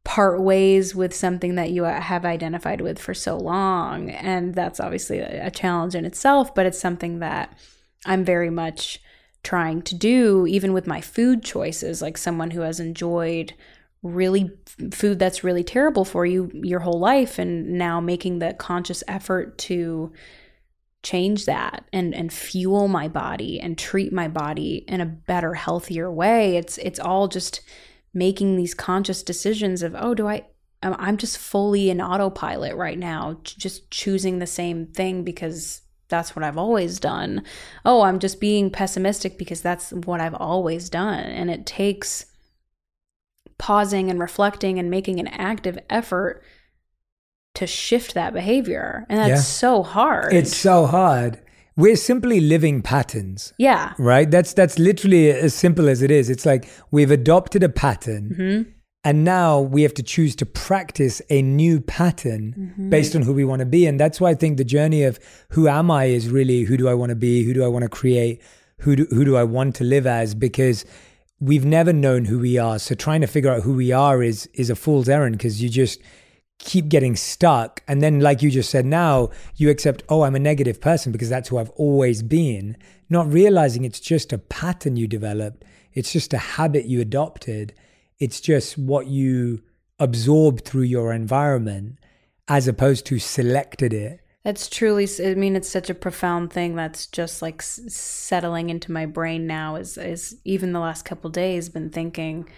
[0.05, 4.11] part ways with something that you have identified with for so long.
[4.11, 7.57] And that's obviously a challenge in itself, but it's something that
[8.05, 9.01] I'm very much
[9.43, 13.55] trying to do, even with my food choices, like someone who has enjoyed
[14.03, 14.51] really
[14.93, 19.57] food that's really terrible for you your whole life and now making the conscious effort
[19.59, 20.13] to
[21.05, 26.11] change that and and fuel my body and treat my body in a better healthier
[26.11, 26.57] way.
[26.57, 27.61] It's it's all just
[28.15, 30.45] making these conscious decisions of, oh, do I,
[30.83, 35.82] I'm just fully in autopilot right now, just choosing the same thing because
[36.13, 37.43] that's what I've always done.
[37.85, 41.25] Oh, I'm just being pessimistic because that's what I've always done.
[41.25, 42.27] And it takes
[43.59, 46.45] pausing and reflecting and making an active effort
[47.55, 49.07] to shift that behavior.
[49.09, 49.37] And that's yeah.
[49.37, 50.33] so hard.
[50.33, 51.41] It's so hard
[51.77, 53.53] we're simply living patterns.
[53.59, 53.95] Yeah.
[53.99, 54.31] Right?
[54.31, 56.29] That's that's literally as simple as it is.
[56.29, 58.71] It's like we've adopted a pattern mm-hmm.
[59.05, 62.91] And now we have to choose to practice a new pattern mm-hmm.
[62.91, 63.87] based on who we want to be.
[63.87, 65.19] And that's why I think the journey of
[65.51, 67.43] who am I is really who do I want to be?
[67.43, 68.41] Who do I want to create?
[68.79, 70.35] Who do, who do I want to live as?
[70.35, 70.85] Because
[71.41, 72.79] we've never known who we are.
[72.79, 75.69] So trying to figure out who we are is is a fool's errand because you
[75.69, 76.01] just
[76.61, 77.83] keep getting stuck.
[77.89, 81.29] And then, like you just said now, you accept, oh, I'm a negative person because
[81.29, 82.77] that's who I've always been,
[83.11, 85.65] not realizing it's just a pattern you developed.
[85.93, 87.75] It's just a habit you adopted.
[88.23, 89.65] It's just what you
[89.99, 91.99] absorb through your environment
[92.47, 97.09] as opposed to selected it That's truly, I mean, it's such a profound thing that's
[97.09, 99.75] just like settling into my brain now.
[99.75, 102.49] Is, is even the last couple days been thinking,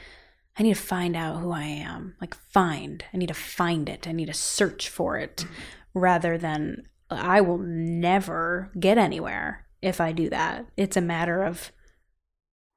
[0.58, 2.14] I need to find out who I am.
[2.20, 3.02] Like, find.
[3.14, 4.06] I need to find it.
[4.06, 5.98] I need to search for it mm-hmm.
[5.98, 10.66] rather than I will never get anywhere if I do that.
[10.76, 11.72] It's a matter of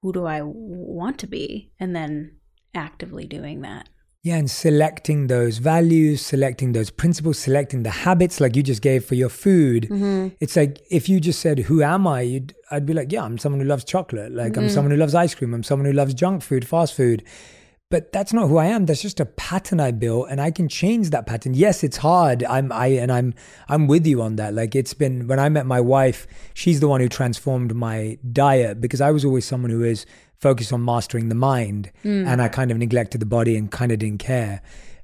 [0.01, 2.36] who do I want to be and then
[2.78, 3.89] actively doing that.
[4.23, 9.05] Yeah, and selecting those values, selecting those principles, selecting the habits like you just gave
[9.05, 9.84] for your food.
[9.84, 10.36] Mm-hmm.
[10.41, 12.21] It's like if you just said, Who am I?
[12.21, 14.34] You'd, I'd be like, Yeah, I'm someone who loves chocolate.
[14.34, 14.63] Like, mm-hmm.
[14.63, 15.53] I'm someone who loves ice cream.
[15.53, 17.23] I'm someone who loves junk food, fast food.
[17.89, 18.85] But that's not who I am.
[18.85, 21.53] That's just a pattern I built and I can change that pattern.
[21.53, 22.43] Yes, it's hard.
[22.43, 23.33] I'm I and I'm
[23.69, 24.53] I'm with you on that.
[24.53, 28.81] Like it's been when I met my wife, she's the one who transformed my diet
[28.81, 30.05] because I was always someone who is
[30.38, 32.27] focused on mastering the mind mm.
[32.27, 34.61] and I kind of neglected the body and kind of didn't care.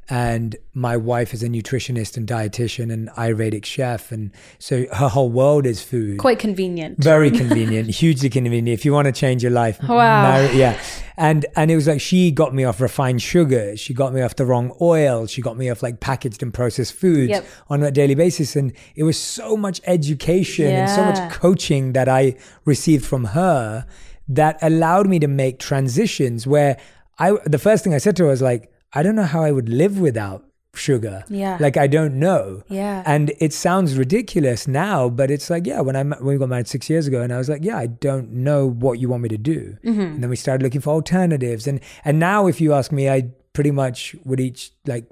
[0.10, 4.12] And my wife is a nutritionist and dietitian and Ayurvedic chef.
[4.12, 6.20] And so her whole world is food.
[6.20, 7.02] Quite convenient.
[7.02, 8.68] Very convenient, hugely convenient.
[8.68, 9.82] If you want to change your life.
[9.82, 10.24] Wow.
[10.24, 10.82] Marry, yeah.
[11.16, 13.78] And, and it was like she got me off refined sugar.
[13.78, 15.26] She got me off the wrong oil.
[15.26, 17.46] She got me off like packaged and processed foods yep.
[17.70, 18.56] on a daily basis.
[18.56, 20.82] And it was so much education yeah.
[20.82, 22.36] and so much coaching that I
[22.66, 23.86] received from her
[24.28, 26.78] that allowed me to make transitions where
[27.20, 29.52] I the first thing I said to her was like, I don't know how I
[29.52, 31.24] would live without sugar.
[31.30, 31.58] Yeah.
[31.60, 32.64] Like I don't know.
[32.68, 33.04] Yeah.
[33.06, 36.68] And it sounds ridiculous now, but it's like, yeah, when I when we got married
[36.68, 39.30] six years ago, and I was like, yeah, I don't know what you want me
[39.30, 39.78] to do.
[39.84, 40.02] Mm-hmm.
[40.02, 43.30] And then we started looking for alternatives, and and now if you ask me, I
[43.54, 45.06] pretty much would eat like,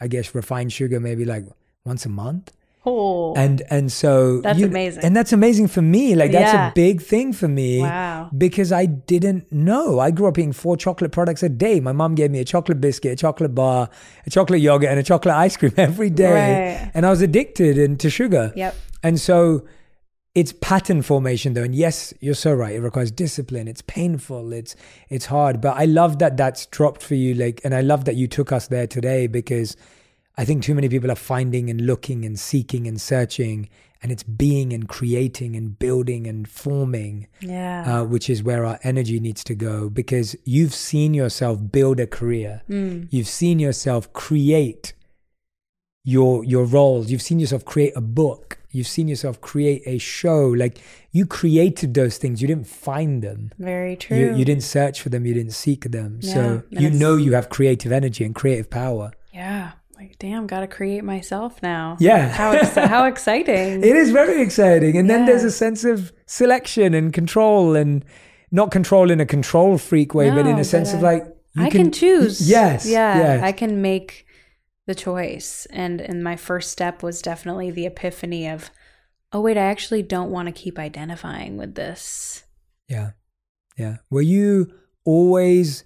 [0.00, 1.44] I guess refined sugar maybe like
[1.84, 2.52] once a month.
[2.86, 3.34] Oh.
[3.34, 5.04] And and so that's you, amazing.
[5.04, 6.14] And that's amazing for me.
[6.14, 6.68] Like that's yeah.
[6.68, 7.80] a big thing for me.
[7.80, 8.30] Wow.
[8.36, 10.00] Because I didn't know.
[10.00, 11.80] I grew up eating four chocolate products a day.
[11.80, 13.88] My mom gave me a chocolate biscuit, a chocolate bar,
[14.26, 16.80] a chocolate yogurt, and a chocolate ice cream every day.
[16.82, 16.90] Right.
[16.92, 18.52] And I was addicted into sugar.
[18.54, 18.74] Yep.
[19.02, 19.64] And so
[20.34, 24.74] it's pattern formation though and yes you're so right it requires discipline it's painful it's
[25.08, 28.16] it's hard but i love that that's dropped for you like and i love that
[28.16, 29.76] you took us there today because
[30.36, 33.68] I think too many people are finding and looking and seeking and searching,
[34.02, 38.00] and it's being and creating and building and forming, yeah.
[38.00, 39.88] uh, which is where our energy needs to go.
[39.88, 43.06] Because you've seen yourself build a career, mm.
[43.10, 44.94] you've seen yourself create
[46.02, 50.48] your your roles, you've seen yourself create a book, you've seen yourself create a show.
[50.48, 50.78] Like
[51.12, 53.52] you created those things, you didn't find them.
[53.56, 54.18] Very true.
[54.18, 56.18] You, you didn't search for them, you didn't seek them.
[56.22, 59.12] Yeah, so you know you have creative energy and creative power.
[59.32, 61.96] Yeah like damn gotta create myself now.
[62.00, 62.28] Yeah.
[62.28, 63.82] How, ex- how exciting.
[63.82, 64.96] It is very exciting.
[64.96, 65.16] And yeah.
[65.16, 68.04] then there's a sense of selection and control and
[68.50, 71.22] not control in a control freak way no, but in a sense of uh, like
[71.56, 72.48] i can, can, choose.
[72.48, 73.42] Yes yeah yes.
[73.42, 74.26] i can make
[74.86, 75.66] the choice.
[75.70, 78.70] And and my first step was definitely the epiphany of
[79.32, 82.44] oh wait i actually don't want to keep identifying with this.
[82.88, 83.12] Yeah
[83.76, 83.96] yeah.
[84.10, 84.72] Were you
[85.04, 85.84] always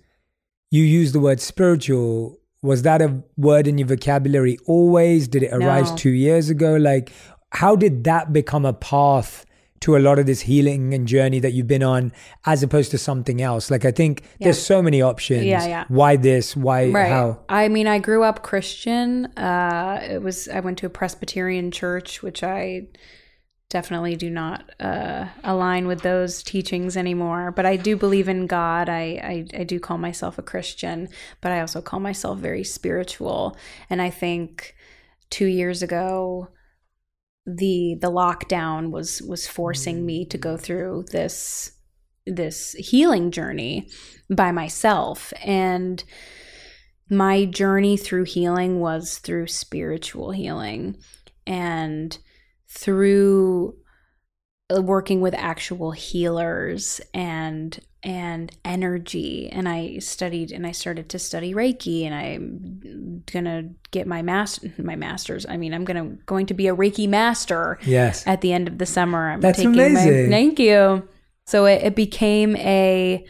[0.70, 5.28] you use the word spiritual was that a word in your vocabulary always?
[5.28, 5.96] Did it arise no.
[5.96, 6.76] two years ago?
[6.76, 7.12] Like,
[7.50, 9.44] how did that become a path
[9.80, 12.12] to a lot of this healing and journey that you've been on
[12.46, 13.70] as opposed to something else?
[13.70, 14.46] Like, I think yeah.
[14.46, 15.44] there's so many options.
[15.44, 15.84] Yeah, yeah.
[15.88, 16.56] Why this?
[16.56, 17.08] Why right.
[17.08, 17.40] how?
[17.48, 19.26] I mean, I grew up Christian.
[19.36, 22.88] Uh, it was, I went to a Presbyterian church, which I
[23.70, 27.50] definitely do not uh, align with those teachings anymore.
[27.50, 28.88] But I do believe in God.
[28.88, 31.08] I, I, I do call myself a Christian,
[31.40, 33.56] but I also call myself very spiritual.
[33.90, 34.74] And I think
[35.30, 36.48] two years ago,
[37.46, 41.72] the the lockdown was was forcing me to go through this
[42.26, 43.88] this healing journey
[44.28, 46.04] by myself and
[47.08, 50.94] my journey through healing was through spiritual healing
[51.46, 52.18] and
[52.68, 53.74] through
[54.74, 59.48] uh, working with actual healers and and energy.
[59.50, 64.72] And i studied and i started to study reiki and i'm gonna get my master
[64.78, 68.24] my masters i mean i'm gonna going to be a reiki master yes.
[68.26, 69.30] at the end of the summer.
[69.30, 70.24] I'm That's taking amazing.
[70.24, 71.08] my thank you.
[71.46, 73.24] So it, it became a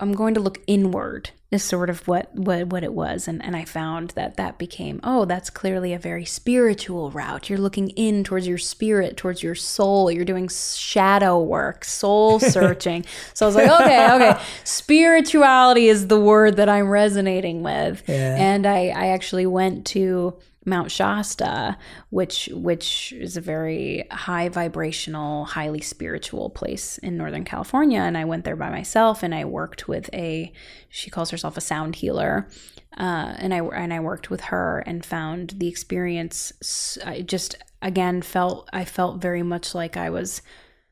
[0.00, 3.28] i'm going to look inward is sort of what what, what it was.
[3.28, 7.48] And, and i found that that became oh that's clearly a very spiritual route.
[7.48, 10.10] You're looking in towards your spirit towards your soul.
[10.10, 13.04] You're doing shadow work soul searching.
[13.32, 14.42] So i was like okay okay.
[14.64, 18.02] Spirituality is the word that i'm resonating with.
[18.06, 18.36] Yeah.
[18.36, 20.34] and i i actually went to
[20.64, 21.76] Mount Shasta,
[22.10, 28.24] which which is a very high vibrational, highly spiritual place in Northern California, and I
[28.24, 30.52] went there by myself, and I worked with a
[30.88, 32.48] she calls herself a sound healer,
[32.96, 38.22] uh, and I and I worked with her and found the experience I just again
[38.22, 40.40] felt I felt very much like I was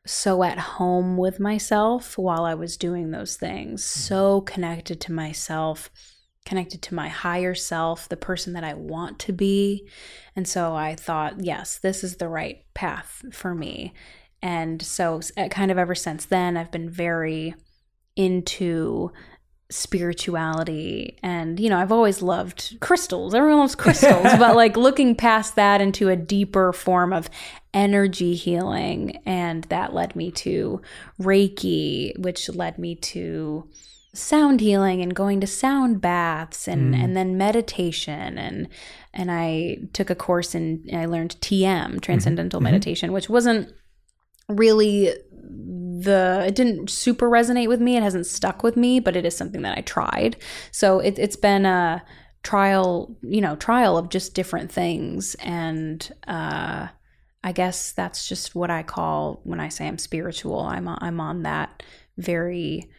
[0.04, 5.90] so at home with myself while I was doing those things, so connected to myself,
[6.45, 9.88] connected to my higher self, the person that I want to be.
[10.34, 13.93] And so I thought, yes, this is the right path for me.
[14.40, 15.20] And so,
[15.51, 17.55] kind of ever since then, I've been very
[18.16, 19.12] into
[19.72, 25.57] spirituality and you know i've always loved crystals everyone loves crystals but like looking past
[25.57, 27.30] that into a deeper form of
[27.72, 30.82] energy healing and that led me to
[31.18, 33.66] reiki which led me to
[34.14, 37.02] sound healing and going to sound baths and mm.
[37.02, 38.68] and then meditation and
[39.14, 42.64] and I took a course in I learned TM transcendental mm-hmm.
[42.64, 43.72] meditation which wasn't
[44.48, 45.14] really
[46.02, 47.96] the it didn't super resonate with me.
[47.96, 50.36] It hasn't stuck with me, but it is something that I tried.
[50.70, 52.02] So it, it's been a
[52.42, 56.88] trial, you know, trial of just different things, and uh,
[57.44, 60.60] I guess that's just what I call when I say I'm spiritual.
[60.60, 61.82] I'm I'm on that
[62.16, 62.90] very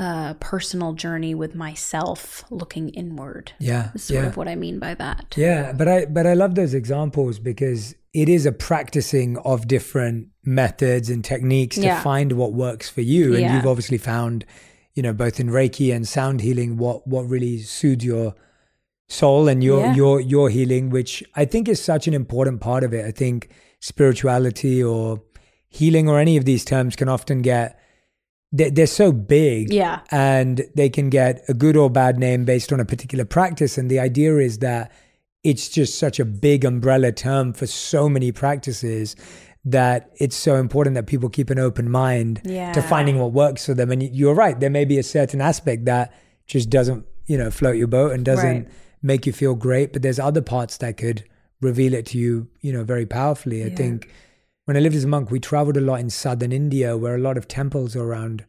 [0.00, 3.52] uh, personal journey with myself, looking inward.
[3.58, 4.26] Yeah, is sort yeah.
[4.28, 5.34] of what I mean by that.
[5.36, 10.28] Yeah, but I but I love those examples because it is a practicing of different
[10.42, 12.02] methods and techniques to yeah.
[12.02, 13.56] find what works for you, and yeah.
[13.56, 14.46] you've obviously found,
[14.94, 18.34] you know, both in Reiki and sound healing, what what really soothes your
[19.06, 19.94] soul and your yeah.
[19.94, 23.04] your your healing, which I think is such an important part of it.
[23.04, 25.22] I think spirituality or
[25.68, 27.78] healing or any of these terms can often get
[28.52, 32.80] they're so big yeah and they can get a good or bad name based on
[32.80, 34.90] a particular practice and the idea is that
[35.44, 39.14] it's just such a big umbrella term for so many practices
[39.64, 42.72] that it's so important that people keep an open mind yeah.
[42.72, 45.84] to finding what works for them and you're right there may be a certain aspect
[45.84, 46.12] that
[46.46, 48.68] just doesn't you know float your boat and doesn't right.
[49.02, 51.24] make you feel great but there's other parts that could
[51.60, 53.76] reveal it to you you know very powerfully i yeah.
[53.76, 54.10] think
[54.64, 57.18] when I lived as a monk, we traveled a lot in southern India, where a
[57.18, 58.44] lot of temples are around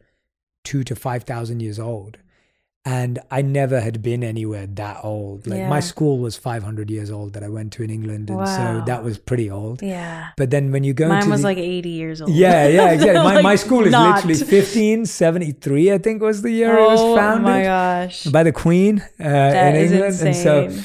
[0.64, 2.18] two to five thousand years old.
[2.84, 5.46] And I never had been anywhere that old.
[5.46, 5.68] Like yeah.
[5.68, 8.44] my school was 500 years old that I went to in England, and wow.
[8.44, 9.82] so that was pretty old.
[9.82, 10.30] Yeah.
[10.36, 12.32] But then when you go, to mine was the, like 80 years old.
[12.32, 13.22] Yeah, yeah, exactly.
[13.22, 14.24] My, like my school is not.
[14.26, 15.92] literally 1573.
[15.92, 17.46] I think was the year oh, it was founded.
[17.46, 18.24] Oh my gosh!
[18.24, 20.26] By the Queen uh, in England, insane.
[20.26, 20.36] and
[20.74, 20.82] so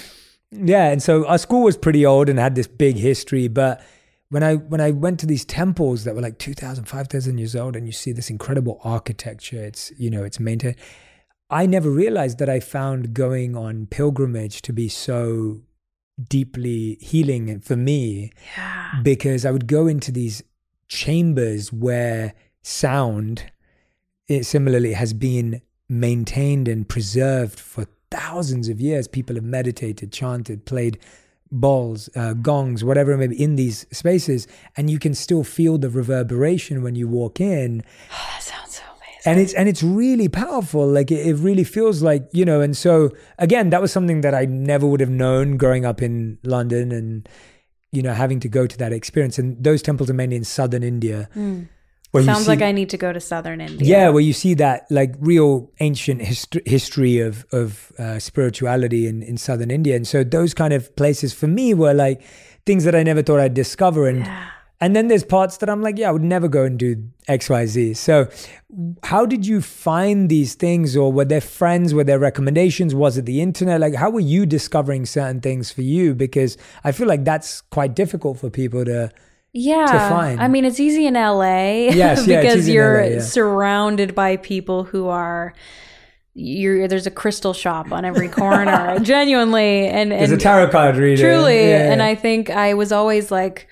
[0.52, 3.82] yeah, and so our school was pretty old and had this big history, but
[4.30, 7.76] when I when I went to these temples that were like 2000 5000 years old
[7.76, 10.76] and you see this incredible architecture it's you know it's maintained
[11.50, 15.62] I never realized that I found going on pilgrimage to be so
[16.22, 19.00] deeply healing for me yeah.
[19.02, 20.44] because I would go into these
[20.90, 23.52] chambers where sound
[24.28, 30.66] it similarly has been maintained and preserved for thousands of years people have meditated chanted
[30.66, 31.00] played
[31.52, 35.78] balls, uh, gongs, whatever it may be in these spaces, and you can still feel
[35.78, 37.84] the reverberation when you walk in.
[38.12, 39.32] Oh, that sounds so amazing.
[39.32, 40.88] And it's and it's really powerful.
[40.88, 42.62] Like it, it really feels like you know.
[42.62, 46.38] And so again, that was something that I never would have known growing up in
[46.44, 47.28] London, and
[47.92, 49.38] you know having to go to that experience.
[49.38, 51.30] And those temples are mainly in southern India.
[51.36, 51.70] Mm.
[52.24, 53.88] Sounds see, like I need to go to southern India.
[53.88, 59.24] Yeah, where you see that like real ancient hist- history of of uh, spirituality in
[59.24, 62.22] in southern India, and so those kind of places for me were like
[62.66, 64.50] things that I never thought I'd discover, and yeah.
[64.80, 67.50] and then there's parts that I'm like, yeah, I would never go and do X
[67.50, 67.94] Y Z.
[67.96, 68.30] So,
[69.04, 71.94] how did you find these things, or were there friends?
[71.94, 72.94] Were there recommendations?
[72.94, 73.82] Was it the internet?
[73.82, 76.14] Like, how were you discovering certain things for you?
[76.14, 79.12] Because I feel like that's quite difficult for people to
[79.54, 80.36] yeah.
[80.40, 83.20] i mean it's easy in la yes, yeah, because you're LA, yeah.
[83.20, 85.54] surrounded by people who are
[86.34, 90.96] you're there's a crystal shop on every corner genuinely and, and there's a tarot card
[90.96, 93.68] reader truly yeah, and i think i was always like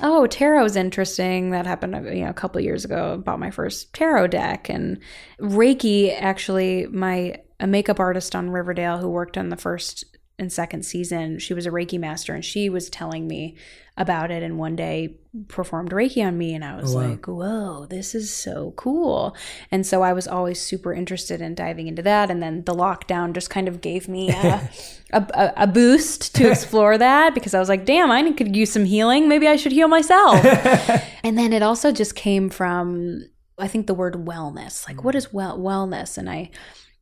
[0.00, 1.50] oh tarot's interesting.
[1.50, 3.14] That happened you know a couple years ago.
[3.14, 4.98] I bought my first tarot deck and
[5.40, 10.04] reiki actually my a makeup artist on riverdale who worked on the first
[10.38, 13.56] and second season she was a reiki master and she was telling me
[13.96, 15.16] about it and one day
[15.48, 17.08] performed Reiki on me and I was oh, wow.
[17.08, 19.36] like, whoa, this is so cool.
[19.70, 22.30] And so I was always super interested in diving into that.
[22.30, 24.70] And then the lockdown just kind of gave me a,
[25.12, 28.84] a, a, boost to explore that because I was like, damn, I could use some
[28.84, 29.28] healing.
[29.28, 30.42] Maybe I should heal myself.
[31.22, 33.24] and then it also just came from,
[33.58, 35.04] I think the word wellness, like mm.
[35.04, 36.16] what is well wellness?
[36.16, 36.50] And I,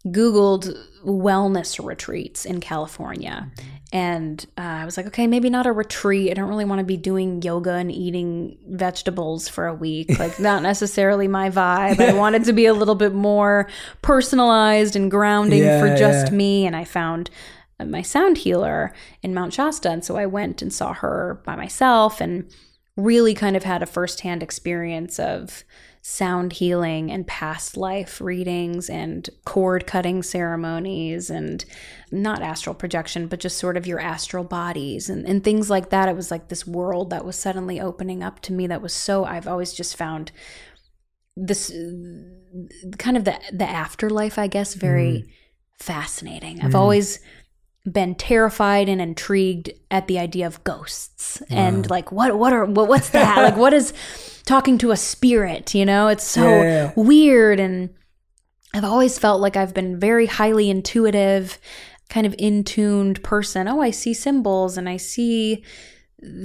[0.07, 0.75] Googled
[1.05, 3.51] wellness retreats in California.
[3.51, 3.77] Mm-hmm.
[3.93, 6.31] And uh, I was like, okay, maybe not a retreat.
[6.31, 10.11] I don't really want to be doing yoga and eating vegetables for a week.
[10.21, 11.99] Like, not necessarily my vibe.
[11.99, 13.69] I wanted to be a little bit more
[14.03, 16.37] personalized and grounding yeah, for just yeah.
[16.37, 16.67] me.
[16.67, 17.31] And I found
[17.83, 19.89] my sound healer in Mount Shasta.
[19.89, 22.51] And so I went and saw her by myself and
[22.97, 25.65] really kind of had a firsthand experience of
[26.03, 31.65] sound healing and past life readings and cord cutting ceremonies and
[32.11, 36.09] not astral projection, but just sort of your astral bodies and, and things like that.
[36.09, 39.25] It was like this world that was suddenly opening up to me that was so,
[39.25, 40.33] I've always just found
[41.37, 41.71] this
[42.99, 45.31] kind of the the afterlife, I guess, very mm.
[45.79, 46.61] fascinating.
[46.61, 46.79] I've mm.
[46.79, 47.21] always
[47.91, 51.43] been terrified and intrigued at the idea of ghosts.
[51.49, 53.37] And like what what are what, what's that?
[53.43, 53.93] Like what is
[54.45, 56.09] talking to a spirit you know?
[56.09, 56.93] It's so yeah, yeah.
[56.97, 57.59] weird.
[57.59, 57.91] And
[58.75, 61.59] I've always felt like I've been very highly intuitive
[62.09, 63.67] kind of in tuned person.
[63.67, 65.65] Oh I see symbols and I see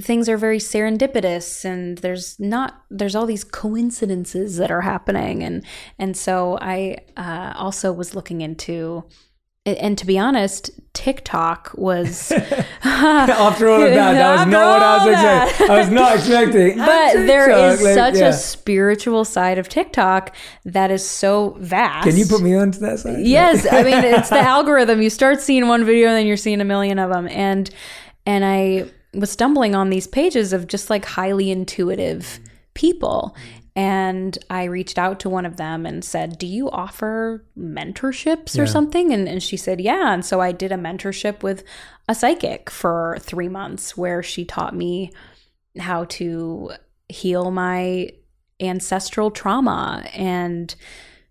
[0.00, 5.42] things are very serendipitous and there's not there's all these coincidences that are happening.
[5.42, 5.64] And
[5.98, 9.04] and so i uh, also was looking into
[9.66, 12.32] and to be honest tiktok was
[12.82, 16.78] after all of that that was not what i was expecting i was not expecting.
[16.86, 18.28] But there is like, such yeah.
[18.28, 22.08] a spiritual side of tiktok that is so vast.
[22.08, 23.26] Can you put me onto that side?
[23.26, 25.02] Yes i mean it's the algorithm.
[25.02, 27.68] You start seeing one video and then you're seeing a million of them and
[28.24, 32.38] and i was stumbling on these pages of just like highly intuitive
[32.76, 33.34] people.
[33.76, 38.64] And I reached out to one of them and said, Do you offer mentorships or
[38.64, 38.70] yeah.
[38.70, 39.12] something?
[39.12, 40.14] And, and she said, Yeah.
[40.14, 41.62] And so I did a mentorship with
[42.08, 45.12] a psychic for three months where she taught me
[45.78, 46.70] how to
[47.10, 48.12] heal my
[48.60, 50.08] ancestral trauma.
[50.14, 50.74] And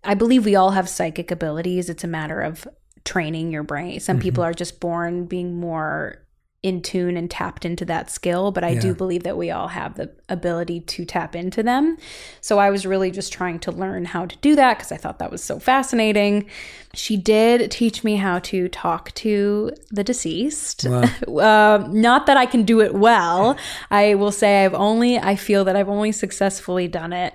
[0.04, 1.90] I believe we all have psychic abilities.
[1.90, 2.68] It's a matter of
[3.04, 3.98] training your brain.
[3.98, 4.22] Some mm-hmm.
[4.22, 6.25] people are just born being more
[6.66, 8.80] in tune and tapped into that skill, but I yeah.
[8.80, 11.96] do believe that we all have the ability to tap into them.
[12.40, 15.20] So I was really just trying to learn how to do that because I thought
[15.20, 16.46] that was so fascinating.
[16.92, 20.86] She did teach me how to talk to the deceased.
[20.88, 21.02] Wow.
[21.38, 23.56] uh, not that I can do it well.
[23.88, 27.32] I will say I've only, I feel that I've only successfully done it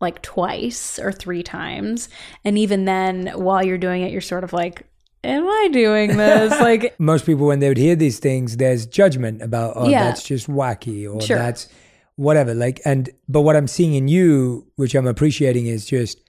[0.00, 2.08] like twice or three times.
[2.44, 4.87] And even then, while you're doing it, you're sort of like,
[5.24, 6.58] am I doing this?
[6.68, 10.04] Like most people, when they would hear these things, there's judgment about, oh, yeah.
[10.04, 11.38] that's just wacky or sure.
[11.38, 11.68] that's
[12.16, 12.54] whatever.
[12.54, 16.20] Like, and but what I'm seeing in you, which I'm appreciating, is just,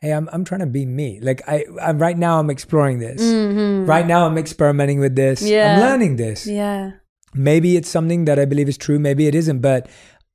[0.00, 1.20] hey, I'm I'm trying to be me.
[1.20, 3.22] Like I, I'm right now, I'm exploring this.
[3.22, 3.88] Mm-hmm.
[3.88, 5.42] Right now, I'm experimenting with this.
[5.42, 5.74] Yeah.
[5.74, 6.46] I'm learning this.
[6.46, 6.92] Yeah.
[7.34, 8.98] Maybe it's something that I believe is true.
[8.98, 9.88] Maybe it isn't, but.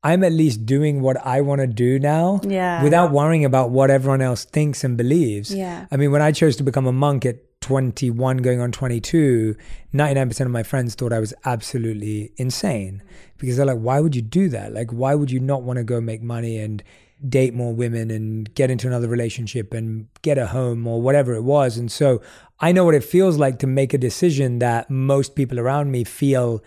[0.05, 2.83] I'm at least doing what I want to do now yeah.
[2.83, 5.55] without worrying about what everyone else thinks and believes.
[5.55, 5.85] Yeah.
[5.91, 9.55] I mean, when I chose to become a monk at 21 going on 22
[9.93, 13.01] 99% of my friends thought i was absolutely insane
[13.43, 14.73] because they're like why would you do that?
[14.73, 16.81] Like why would you not want to go make money and
[17.27, 21.41] date more women and get into another relationship and get a home or whatever it
[21.41, 21.77] was?
[21.77, 22.21] And so
[22.61, 26.05] i know what it feels like to make a decision that most people around me
[26.05, 26.63] feel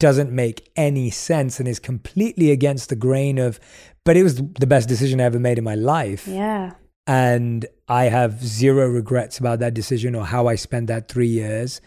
[0.00, 3.60] doesn't make any sense and is completely against the grain of
[4.04, 6.26] but it was the best decision i ever made in my life.
[6.26, 6.72] Yeah
[7.06, 11.80] and I have zero regrets about that decision or how I spent that three years.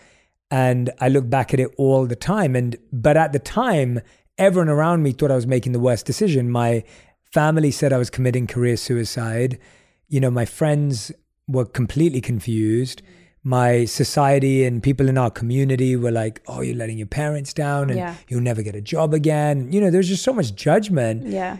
[0.49, 2.55] And I look back at it all the time.
[2.55, 3.99] And but at the time,
[4.37, 6.49] everyone around me thought I was making the worst decision.
[6.49, 6.83] My
[7.31, 9.59] family said I was committing career suicide.
[10.07, 11.11] You know, my friends
[11.47, 13.01] were completely confused.
[13.43, 17.89] My society and people in our community were like, "Oh, you're letting your parents down,
[17.89, 18.15] and yeah.
[18.27, 21.27] you'll never get a job again." You know, there's just so much judgment.
[21.27, 21.57] Yeah.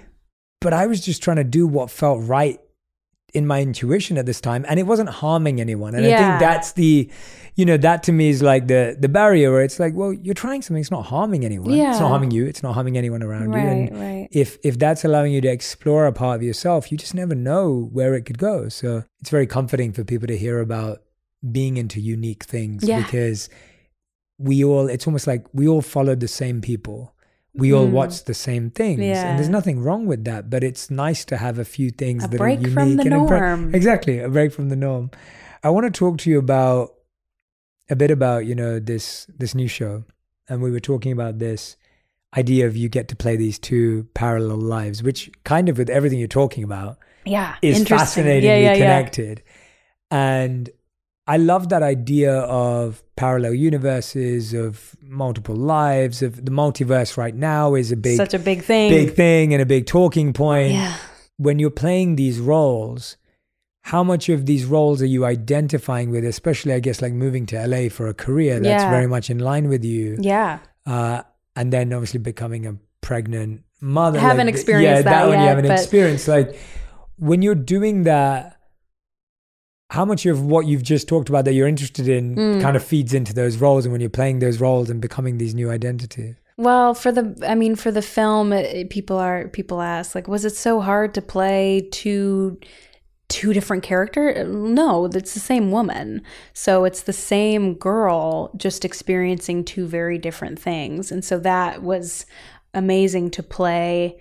[0.61, 2.59] But I was just trying to do what felt right
[3.33, 6.15] in my intuition at this time and it wasn't harming anyone and yeah.
[6.15, 7.09] i think that's the
[7.55, 10.33] you know that to me is like the the barrier where it's like well you're
[10.33, 11.91] trying something it's not harming anyone yeah.
[11.91, 14.27] it's not harming you it's not harming anyone around right, you and right.
[14.31, 17.89] if if that's allowing you to explore a part of yourself you just never know
[17.91, 20.99] where it could go so it's very comforting for people to hear about
[21.51, 23.01] being into unique things yeah.
[23.01, 23.49] because
[24.37, 27.13] we all it's almost like we all followed the same people
[27.59, 27.91] we all mm.
[27.91, 29.29] watch the same things yeah.
[29.29, 32.27] and there's nothing wrong with that but it's nice to have a few things a
[32.27, 33.75] that break are unique from the and norm.
[33.75, 35.11] Exactly a break from the norm
[35.63, 36.93] i want to talk to you about
[37.89, 40.03] a bit about you know this this new show
[40.47, 41.77] and we were talking about this
[42.37, 46.19] idea of you get to play these two parallel lives which kind of with everything
[46.19, 49.43] you're talking about yeah is fascinatingly yeah, yeah, connected
[50.11, 50.69] and
[51.29, 57.75] I love that idea of parallel universes, of multiple lives, of the multiverse right now
[57.75, 58.89] is a big such a big thing.
[58.89, 60.73] Big thing and a big talking point.
[60.73, 60.95] Yeah.
[61.37, 63.15] When you're playing these roles,
[63.83, 67.63] how much of these roles are you identifying with, especially I guess like moving to
[67.63, 68.89] LA for a career that's yeah.
[68.89, 70.17] very much in line with you.
[70.19, 70.57] Yeah.
[70.87, 71.21] Uh,
[71.55, 74.17] and then obviously becoming a pregnant mother.
[74.17, 75.79] I haven't like, experienced yeah, that, that one yet, you haven't but...
[75.79, 76.27] experienced.
[76.27, 76.59] Like
[77.17, 78.58] when you're doing that
[79.89, 82.61] how much of what you've just talked about that you're interested in Mm.
[82.61, 85.55] kind of feeds into those roles and when you're playing those roles and becoming these
[85.55, 86.35] new identities?
[86.57, 90.45] Well, for the, I mean, for the film, it, people are people ask like, was
[90.45, 92.59] it so hard to play two
[93.29, 94.43] two different character?
[94.43, 96.21] No, it's the same woman.
[96.53, 102.25] So it's the same girl, just experiencing two very different things, and so that was
[102.73, 104.17] amazing to play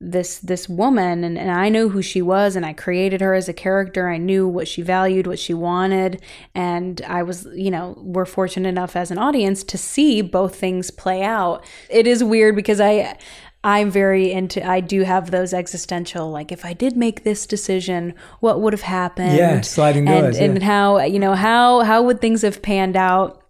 [0.00, 3.48] this this woman and, and I knew who she was and I created her as
[3.48, 4.08] a character.
[4.08, 6.20] I knew what she valued, what she wanted,
[6.54, 10.90] and I was, you know, we're fortunate enough as an audience to see both things
[10.90, 11.64] play out.
[11.88, 13.16] It is weird because I
[13.62, 18.14] I'm very into I do have those existential like if I did make this decision,
[18.40, 19.36] what would have happened?
[19.36, 20.44] Yeah, sliding and, yeah.
[20.44, 23.42] and how, you know, how how would things have panned out?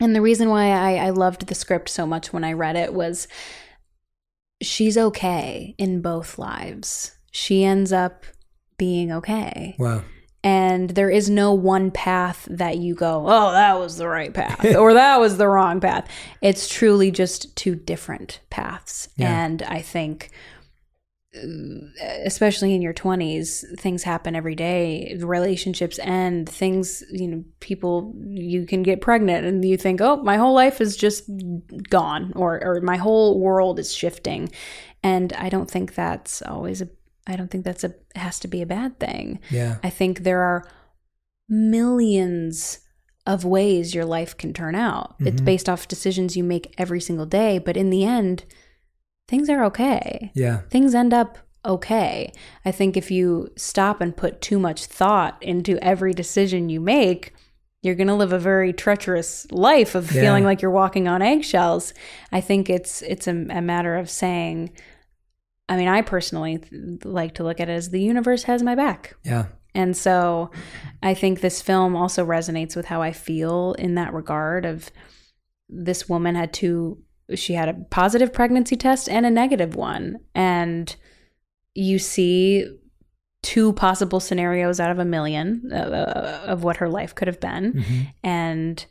[0.00, 2.92] And the reason why I, I loved the script so much when I read it
[2.92, 3.28] was
[4.60, 7.16] she's okay in both lives.
[7.30, 8.24] She ends up
[8.76, 9.76] being okay.
[9.78, 10.02] Wow.
[10.42, 14.76] And there is no one path that you go, oh, that was the right path
[14.76, 16.06] or that was the wrong path.
[16.42, 19.08] It's truly just two different paths.
[19.16, 19.44] Yeah.
[19.44, 20.30] And I think,
[22.24, 25.16] especially in your 20s, things happen every day.
[25.20, 30.36] Relationships end, things, you know, people, you can get pregnant and you think, oh, my
[30.36, 31.28] whole life is just
[31.90, 34.50] gone or, or my whole world is shifting.
[35.02, 36.88] And I don't think that's always a,
[37.26, 39.40] I don't think that's a, has to be a bad thing.
[39.50, 39.78] Yeah.
[39.82, 40.64] I think there are
[41.48, 42.80] millions
[43.26, 45.14] of ways your life can turn out.
[45.20, 45.44] It's Mhm.
[45.46, 48.44] based off decisions you make every single day, but in the end,
[49.28, 50.30] things are okay.
[50.34, 50.62] Yeah.
[50.70, 52.32] Things end up okay.
[52.64, 57.32] I think if you stop and put too much thought into every decision you make,
[57.82, 60.22] you're going to live a very treacherous life of Yeah.
[60.22, 61.94] feeling like you're walking on eggshells.
[62.32, 64.72] I think it's it's a, a matter of saying
[65.66, 68.74] I mean, I personally th- like to look at it as the universe has my
[68.74, 69.14] back.
[69.24, 69.46] Yeah.
[69.74, 70.50] And so
[71.02, 74.90] I think this film also resonates with how I feel in that regard of
[75.70, 76.98] this woman had two
[77.34, 80.96] she had a positive pregnancy test and a negative one and
[81.74, 82.66] you see
[83.42, 87.72] two possible scenarios out of a million uh, of what her life could have been
[87.74, 88.06] Mhm.
[88.22, 88.86] and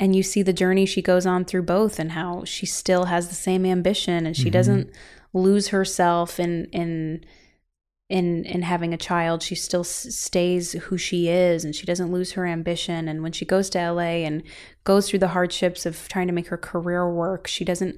[0.00, 3.28] and you see the journey she goes on through both and how she still has
[3.28, 4.52] the same ambition and she Mhm.
[4.52, 4.90] doesn't
[5.32, 7.24] lose herself in in
[8.18, 12.12] in in having a child she still s- stays who she is and she doesn't
[12.12, 14.42] lose her ambition and when she goes to LA and
[14.84, 17.96] goes through the hardships of trying to make her career work she doesn't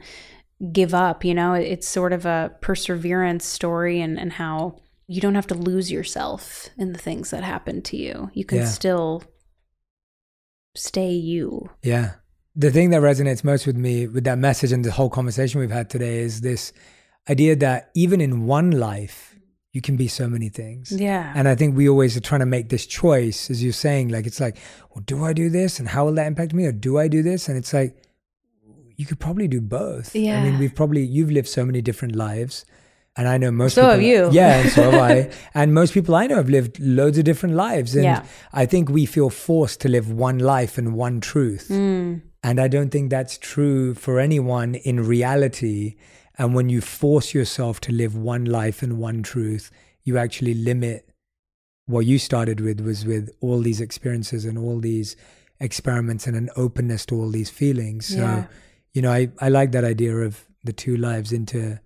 [0.73, 4.77] give up you know it's sort of a perseverance story and and how
[5.07, 8.59] you don't have to lose yourself in the things that happen to you you can
[8.59, 8.67] Yeah.
[8.81, 9.23] still
[10.77, 12.13] stay you Yeah.
[12.57, 15.71] The thing that resonates most with me with that message and the whole conversation we've
[15.73, 16.73] had today is this
[17.29, 19.34] idea that even in one life,
[19.75, 20.85] you can be so many things.
[21.09, 24.05] yeah And I think we always are trying to make this choice, as you're saying,
[24.15, 24.57] like it's like,
[24.91, 27.21] well, do I do this, and how will that impact me, or do I do
[27.31, 27.49] this?
[27.49, 27.93] And it's like,
[28.97, 30.15] you could probably do both.
[30.15, 30.39] Yeah.
[30.39, 32.65] I mean, we've probably you've lived so many different lives,
[33.17, 33.75] and I know most.
[33.75, 34.31] So people, have you.
[34.41, 35.31] Yeah, and so have I.
[35.61, 38.23] And most people I know have lived loads of different lives, and Yeah.
[38.53, 41.67] I think we feel forced to live one life and one truth.
[41.69, 42.23] Mm.
[42.43, 45.97] And I don't think that's true for anyone in reality.
[46.39, 49.71] And when you force yourself to live one life and one truth,
[50.03, 51.09] you actually limit
[51.87, 55.17] what you started with was with all these experiences and all these
[55.61, 58.07] experiments and an openness to all these feelings.
[58.07, 58.47] So, Yeah.
[58.93, 61.79] you know, I, I like that idea of the two lives into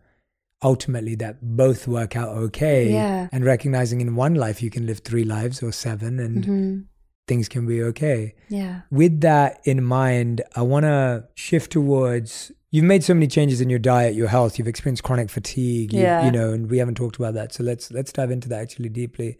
[0.62, 2.92] ultimately that both work out okay.
[2.92, 3.28] Yeah.
[3.30, 6.84] And recognizing in one life you can live three lives or seven and Mhm.
[7.28, 12.50] Things can be okay yeah with that in mind, I want to shift towards.
[12.70, 14.58] You've made so many changes in your diet, your health.
[14.58, 15.92] You've experienced chronic fatigue.
[15.92, 16.24] You, Yeah.
[16.26, 17.52] you know, and we haven't talked about that.
[17.54, 19.38] So let's let's dive into that actually deeply.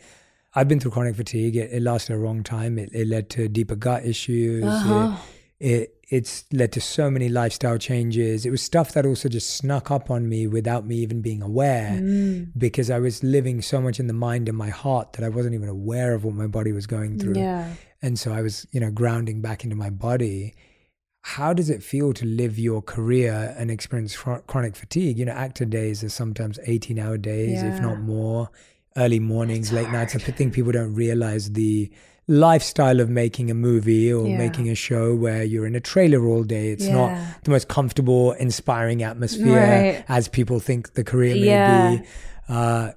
[0.55, 1.55] I've been through chronic fatigue.
[1.56, 2.78] It, it lasted a long time.
[2.78, 4.65] It, it led to deeper gut issues.
[4.65, 5.15] Uh-huh.
[5.15, 8.47] It, it it's led to so many lifestyle changes.
[8.47, 11.98] It was stuff that also just snuck up on me without me even being aware
[12.01, 12.52] Mm.
[12.56, 15.55] because I was living so much in the mind and my heart that I wasn't
[15.55, 18.78] even aware of what my body was going through yeah and so I was, you
[18.80, 20.55] know, grounding back into my body.
[21.22, 25.18] How does it feel to live your career and experience chro- chronic fatigue?
[25.18, 28.51] You know, actor days are sometimes 18 hour days, if not more,
[28.97, 30.14] early mornings, It's late nights.
[30.14, 31.90] I think people don't realize the
[32.28, 34.36] lifestyle of making a movie or Yeah.
[34.38, 36.70] making a show where you're in a trailer all day.
[36.70, 36.92] It's Yeah.
[36.94, 39.56] not the most comfortable, inspiring atmosphere
[39.96, 40.05] Right.
[40.09, 41.90] as people think the career may Yeah.
[41.96, 42.02] be.
[42.48, 42.90] Uh,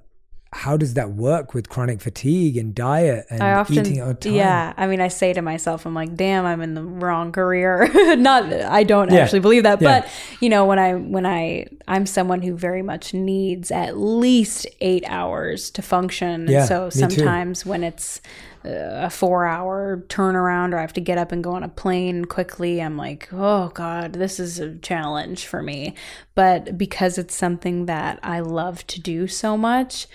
[0.53, 4.33] how does that work with chronic fatigue and diet and I often, eating out time?
[4.33, 4.73] yeah.
[4.75, 7.87] I mean, I say to myself, I'm like, damn, I'm in the wrong career.
[8.17, 10.07] Not, I don't actually believe that, but
[10.41, 15.03] you know, when I, when I, I'm someone who very much needs at least eight
[15.07, 16.47] hours to function.
[16.47, 18.21] Yeah, and so sometimes when it's
[18.63, 18.69] uh,
[19.05, 22.25] a four hour turnaround or I have to get up and go on a plane
[22.25, 25.95] quickly, I'm like, oh God, this is a challenge for me.
[26.35, 30.07] But because it's something that I love to do so much,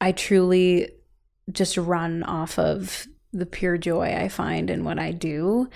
[0.00, 0.90] I truly
[1.50, 5.68] just run off of the pure joy I find in what I do.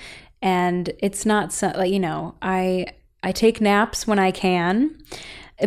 [0.43, 2.89] And it's not so, like, you know, I
[3.23, 4.99] I take naps when I can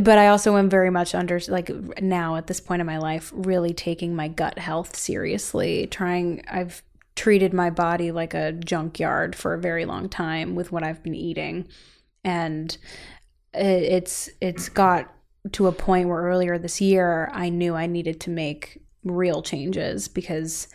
[0.02, 3.32] but I also am very much under like now at this point in my life
[3.34, 6.84] really taking my gut health seriously trying I've
[7.20, 11.16] treated my body like a junkyard for a very long time with what I've been
[11.16, 11.68] eating.
[12.24, 12.78] And
[13.54, 15.14] it's it's got
[15.52, 20.08] to a point where earlier this year I knew I needed to make real changes
[20.08, 20.70] because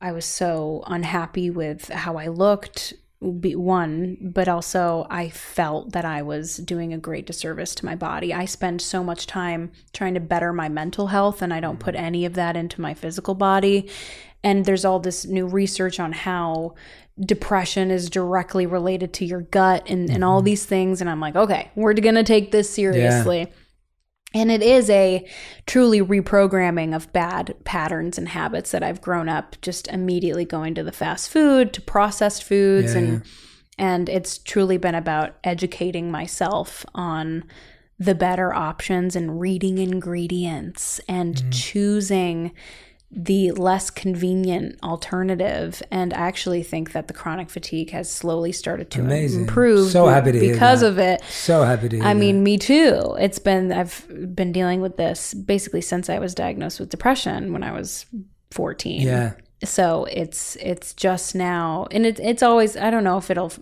[0.00, 2.94] I was so unhappy with how I looked
[3.40, 7.96] be one, but also I felt that I was doing a great disservice to my
[7.96, 8.32] body.
[8.32, 11.96] I spend so much time trying to better my mental health, and I don't put
[11.96, 13.90] any of that into my physical body.
[14.44, 16.76] And there's all this new research on how
[17.18, 20.46] depression is directly related to your gut and, and all mm-hmm.
[20.46, 21.00] these things.
[21.00, 23.40] And I'm like, okay, we're going to take this seriously.
[23.40, 23.46] Yeah.
[24.34, 25.26] And it is a
[25.66, 30.82] truly reprogramming of bad patterns and habits that I've grown up just immediately going to
[30.82, 33.00] the fast food, to processed foods yeah.
[33.00, 33.22] and
[33.78, 37.44] and it's truly been about educating myself on
[37.98, 41.52] the better options and reading ingredients and mm.
[41.52, 42.52] choosing
[43.10, 45.82] the less convenient alternative.
[45.90, 49.42] And I actually think that the chronic fatigue has slowly started to Amazing.
[49.42, 49.90] improve.
[49.90, 51.22] So happy to because of it.
[51.30, 52.00] So happy to.
[52.00, 52.42] I mean, that.
[52.42, 53.16] me too.
[53.18, 57.62] It's been I've been dealing with this basically since I was diagnosed with depression when
[57.62, 58.04] I was
[58.50, 59.00] fourteen.
[59.02, 59.34] Yeah.
[59.64, 63.52] So it's it's just now, and it, it's always I don't know if it'll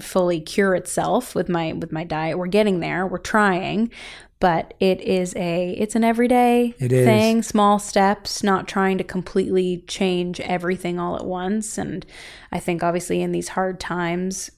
[0.00, 2.38] fully cure itself with my with my diet.
[2.38, 3.06] We're getting there.
[3.06, 3.90] We're trying,
[4.38, 7.46] but it is a it's an everyday it thing is.
[7.46, 12.04] small steps not trying to completely change everything all at once and
[12.52, 14.50] i think obviously in these hard times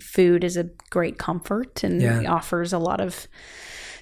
[0.00, 2.22] food is a great comfort and yeah.
[2.30, 3.26] offers a lot of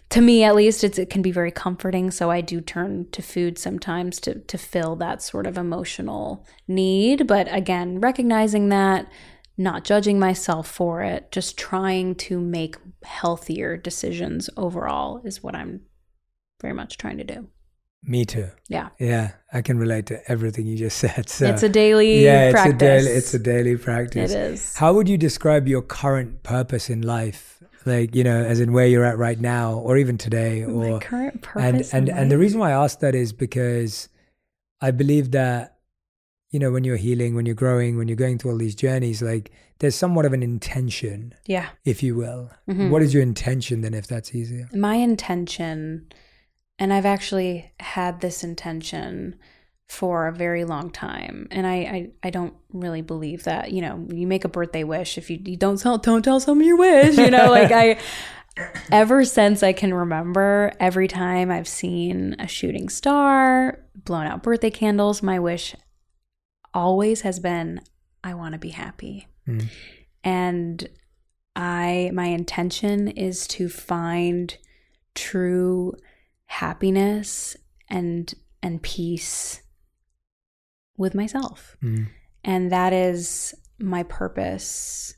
[0.08, 3.58] to me at least it can be very comforting so i do turn to food
[3.58, 9.06] sometimes to to fill that sort of emotional need but again recognizing that
[9.60, 15.82] not judging myself for it, just trying to make healthier decisions overall is what I'm
[16.60, 17.48] very much trying to do.
[18.02, 18.48] Me too.
[18.68, 18.88] Yeah.
[18.98, 19.32] Yeah.
[19.52, 21.28] I can relate to everything you just said.
[21.28, 22.72] So it's a daily yeah, practice.
[22.72, 24.32] It's a daily, it's a daily practice.
[24.32, 24.76] It is.
[24.76, 27.62] How would you describe your current purpose in life?
[27.84, 30.98] Like, you know, as in where you're at right now or even today or My
[30.98, 31.92] current purpose.
[31.92, 34.08] And and, and the reason why I ask that is because
[34.80, 35.79] I believe that
[36.50, 39.22] you know, when you're healing, when you're growing, when you're going through all these journeys,
[39.22, 41.34] like there's somewhat of an intention.
[41.46, 41.68] Yeah.
[41.84, 42.50] If you will.
[42.68, 42.90] Mm-hmm.
[42.90, 44.68] What is your intention then, if that's easier?
[44.72, 46.12] My intention,
[46.78, 49.36] and I've actually had this intention
[49.88, 51.46] for a very long time.
[51.50, 55.18] And I, I, I don't really believe that, you know, you make a birthday wish.
[55.18, 57.98] If you, you don't tell, don't tell someone your wish, you know, like I,
[58.92, 64.70] ever since I can remember, every time I've seen a shooting star, blown out birthday
[64.70, 65.74] candles, my wish
[66.74, 67.80] always has been
[68.22, 69.28] I want to be happy.
[69.48, 69.66] Mm.
[70.22, 70.88] And
[71.56, 74.56] I my intention is to find
[75.14, 75.94] true
[76.46, 77.56] happiness
[77.88, 78.32] and
[78.62, 79.62] and peace
[80.96, 81.76] with myself.
[81.82, 82.08] Mm.
[82.44, 85.14] And that is my purpose.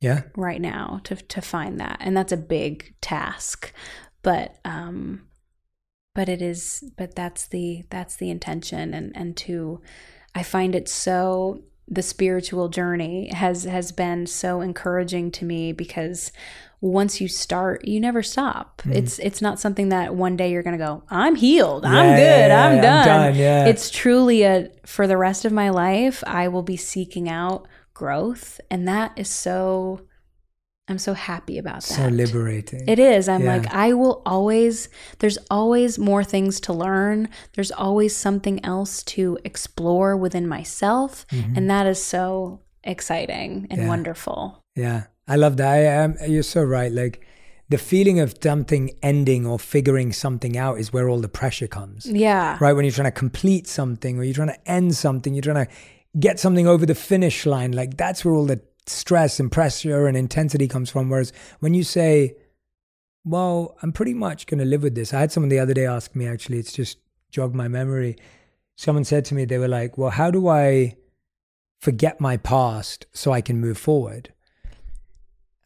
[0.00, 0.22] Yeah.
[0.36, 1.98] Right now to to find that.
[2.00, 3.72] And that's a big task.
[4.22, 5.28] But um
[6.14, 9.80] but it is but that's the that's the intention and and to
[10.34, 16.32] I find it so the spiritual journey has has been so encouraging to me because
[16.80, 18.82] once you start you never stop.
[18.84, 18.94] Mm.
[18.94, 22.48] it's it's not something that one day you're gonna go i'm healed yeah, i'm good
[22.48, 23.66] yeah, i'm done, I'm done.
[23.68, 28.60] it's truly a for the rest of my life i will be seeking out growth
[28.70, 30.00] and that is so
[30.86, 31.94] I'm so happy about that.
[31.94, 32.86] So liberating.
[32.86, 33.28] It is.
[33.28, 33.56] I'm yeah.
[33.56, 34.88] like, I will always,
[35.20, 37.28] there's always more things to learn.
[37.54, 41.26] There's always something else to explore within myself.
[41.28, 41.56] Mm-hmm.
[41.56, 43.88] And that is so exciting and yeah.
[43.88, 44.60] wonderful.
[44.76, 45.04] Yeah.
[45.26, 45.72] I love that.
[45.72, 46.92] I am, you're so right.
[46.92, 47.26] Like,
[47.70, 52.04] the feeling of something ending or figuring something out is where all the pressure comes.
[52.04, 52.58] Yeah.
[52.60, 52.74] Right.
[52.74, 55.72] When you're trying to complete something or you're trying to end something, you're trying to
[56.20, 57.72] get something over the finish line.
[57.72, 61.08] Like, that's where all the stress and pressure and intensity comes from.
[61.10, 62.36] Whereas when you say,
[63.24, 65.14] well, I'm pretty much going to live with this.
[65.14, 66.98] I had someone the other day ask me, actually, it's just
[67.30, 68.16] jogged my memory.
[68.76, 70.96] Someone said to me, they were like, well, how do I
[71.80, 74.32] forget my past so I can move forward?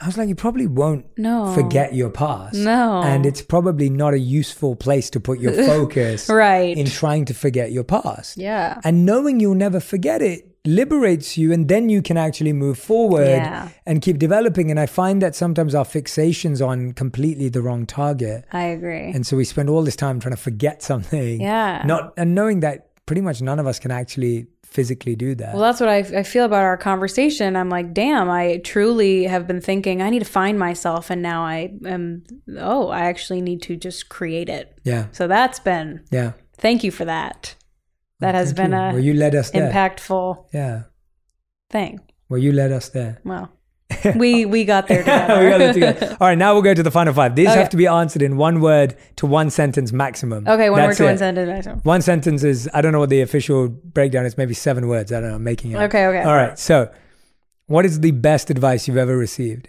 [0.00, 1.52] I was like, you probably won't No.
[1.54, 2.54] forget your past.
[2.54, 3.02] No.
[3.02, 6.76] And it's probably not a useful place to put your focus Right.
[6.76, 8.36] in trying to forget your past.
[8.36, 8.80] Yeah.
[8.84, 13.26] And knowing you'll never forget it liberates you, and then you can actually move forward
[13.26, 13.68] Yeah.
[13.86, 14.70] and keep developing.
[14.70, 18.44] And I find that sometimes our fixation's on completely the wrong target.
[18.52, 19.10] I agree.
[19.14, 21.40] And so we spend all this time trying to forget something.
[21.40, 21.82] Yeah.
[21.86, 25.54] Not and knowing that pretty much none of us can actually physically do that.
[25.54, 27.56] Well, that's what I, I feel about our conversation.
[27.56, 31.08] I'm like, damn, I truly have been thinking I need to find myself.
[31.08, 32.22] And now I am,
[32.58, 34.78] oh, I actually need to just create it.
[34.84, 35.06] yeah.
[35.12, 36.32] So that's been, Yeah.
[36.58, 37.54] thank you for that.
[38.20, 38.78] That oh, has Thank been you.
[38.78, 39.70] a Well, you led us there.
[39.72, 40.82] impactful Yeah.
[41.70, 42.00] thing.
[42.28, 43.20] Well, you led us there.
[43.24, 43.50] Well,
[44.16, 45.48] we we got there we together.
[45.50, 46.16] got it together.
[46.20, 47.34] All right, now we'll go to the final five.
[47.36, 47.58] These Okay.
[47.58, 50.46] have to be answered in one word to one sentence maximum.
[50.46, 51.84] okay, one word That's to one sentence.
[51.84, 54.36] One sentence is I don't know what the official breakdown is.
[54.36, 55.12] Maybe seven words.
[55.12, 55.36] I don't know.
[55.36, 55.76] I'm making it.
[55.76, 56.22] Okay, okay.
[56.22, 56.58] All right.
[56.58, 56.90] So,
[57.66, 59.68] what is the best advice you've ever received?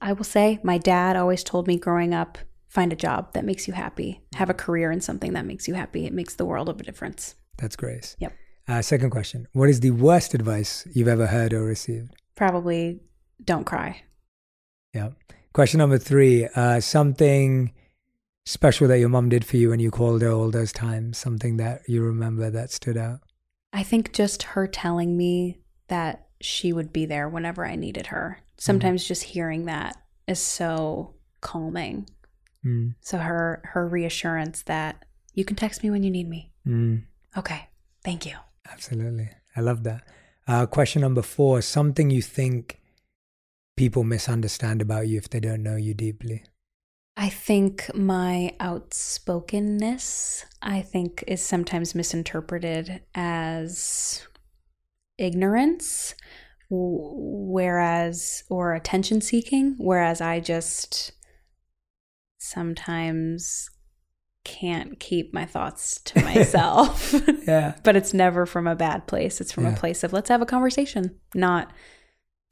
[0.00, 2.38] I will say my dad always told me growing up
[2.68, 5.74] find a job that makes you happy, have a career in something that makes you
[5.74, 6.06] happy.
[6.06, 7.34] It makes the world of a difference.
[7.60, 8.16] That's Grace.
[8.18, 8.32] Yep.
[8.68, 12.14] Uh, second question: What is the worst advice you've ever heard or received?
[12.36, 13.00] Probably
[13.44, 14.02] don't cry.
[14.94, 15.10] Yeah.
[15.52, 17.72] Question number three: uh, Something
[18.46, 21.18] special that your mom did for you when you called her all those times.
[21.18, 23.20] Something that you remember that stood out.
[23.72, 28.40] I think just her telling me that she would be there whenever I needed her.
[28.56, 29.96] Sometimes just hearing that
[30.26, 32.08] is so calming.
[32.64, 32.94] Mm.
[33.00, 35.04] So her her reassurance that
[35.34, 36.52] you can text me when you need me.
[36.66, 37.04] Mm.
[37.36, 37.68] Okay.
[38.04, 38.36] Thank you.
[38.70, 39.30] Absolutely.
[39.56, 40.02] I love that.
[40.46, 42.80] Uh, question number four something you think
[43.76, 46.44] people misunderstand about you if they don't know you deeply.
[47.16, 54.26] I think my outspokenness, I think, is sometimes misinterpreted as
[55.18, 56.14] ignorance,
[56.70, 61.12] whereas, or attention seeking, whereas I just
[62.38, 63.68] sometimes
[64.44, 67.14] can't keep my thoughts to myself.
[67.46, 67.74] Yeah.
[67.82, 69.40] but it's never from a bad place.
[69.40, 69.72] It's from Yeah.
[69.74, 71.72] a place of let's have a conversation, not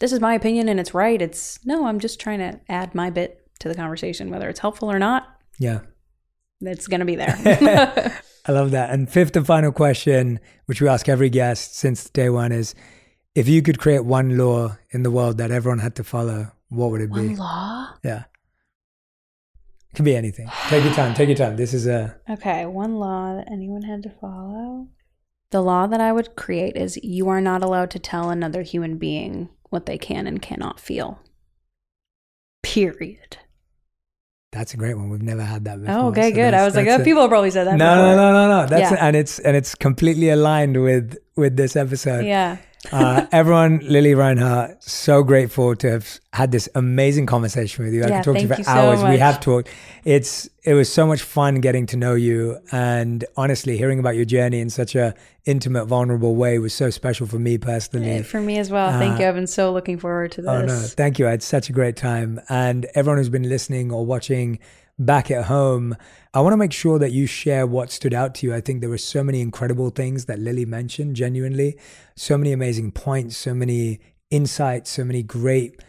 [0.00, 1.20] this is my opinion and it's right.
[1.20, 4.90] It's no, I'm just trying to add my bit to the conversation, whether it's helpful
[4.90, 5.26] or not.
[5.58, 5.80] Yeah.
[6.60, 7.36] It's going to be there.
[8.46, 8.90] I love that.
[8.90, 12.74] And fifth and final question, which we ask every guest since day one, is
[13.34, 16.90] if you could create one law in the world that everyone had to follow, what
[16.90, 17.28] would it be?
[17.28, 17.88] One law?
[18.04, 18.24] Yeah.
[19.98, 20.48] Can be anything.
[20.68, 21.12] Take your time.
[21.12, 21.56] Take your time.
[21.56, 24.86] This is a Okay, one law that anyone had to follow.
[25.50, 28.96] The law that I would create is you are not allowed to tell another human
[28.96, 31.18] being what they can and cannot feel.
[32.62, 33.38] Period.
[34.52, 35.10] that's a great one.
[35.10, 35.94] We've never had that before.
[35.96, 36.54] Oh, okay, so good.
[36.54, 37.76] I was like, oh, a- people probably said that.
[37.76, 38.16] No, no, before.
[38.16, 38.66] no, no, no.
[38.68, 39.04] That's Yeah.
[39.04, 42.24] and it's and it's completely aligned with with this episode.
[42.24, 42.58] Yeah.
[42.92, 48.04] Uh, everyone, Lili Reinhart, so grateful to have had this amazing conversation with you.
[48.04, 49.02] I Yeah, could talk to you for you so hours.
[49.02, 49.68] we have talked.
[50.04, 54.24] It's it was so much fun getting to know you, and honestly, hearing about your
[54.24, 55.14] journey in such a
[55.44, 58.10] intimate, vulnerable way was so special for me personally.
[58.10, 58.96] Eh, For me as well.
[58.96, 59.28] Thank Uh, you.
[59.28, 60.48] I've been so looking forward to this.
[60.48, 61.26] Oh no, thank you.
[61.26, 62.40] I had such a great time.
[62.48, 64.60] And everyone who's been listening or watching
[64.98, 65.96] back at home,
[66.34, 68.54] I want to make sure that you share what stood out to you.
[68.54, 71.78] I think there were so many incredible things that Lili mentioned, genuinely.
[72.16, 74.00] So many amazing points, so many
[74.30, 75.80] insights, so many great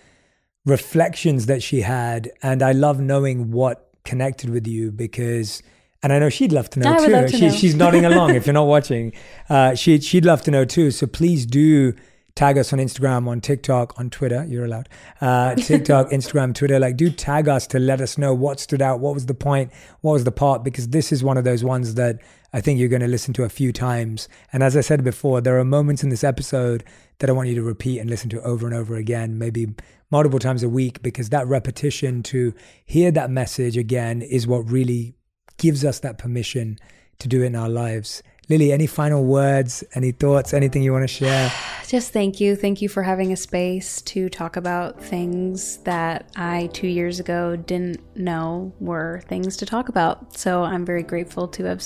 [0.65, 2.31] reflections that she had.
[2.41, 5.61] And I love knowing what connected with you because
[6.01, 7.11] and I know she'd love to know I too.
[7.11, 7.51] to she, know.
[7.51, 9.11] She's nodding along if you're not watching.
[9.49, 10.91] Uh, she, she'd love to know too.
[10.91, 11.93] So please do
[12.35, 14.45] tag us on Instagram, on TikTok, on Twitter.
[14.47, 14.89] You're allowed.
[15.19, 16.79] Uh, TikTok, Instagram, Twitter.
[16.79, 19.71] Like, do tag us to let us know what stood out, what was the point,
[20.01, 22.19] what was the part, because this is one of those ones that
[22.51, 24.27] I think you're going to listen to a few times.
[24.51, 26.83] And as I said before, there are moments in this episode
[27.19, 29.67] that I want you to repeat and listen to over and over again, maybe
[30.09, 32.53] multiple times a week, because that repetition to
[32.85, 35.15] hear that message again is what really
[35.57, 36.79] gives us that permission
[37.19, 38.23] to do it in our lives.
[38.49, 41.51] Lili, any final words, any thoughts, anything you want to share?
[41.87, 42.55] Just thank you.
[42.55, 47.55] Thank you for having a space to talk about things that I two years ago
[47.55, 50.37] didn't know were things to talk about.
[50.37, 51.83] So I'm very grateful to have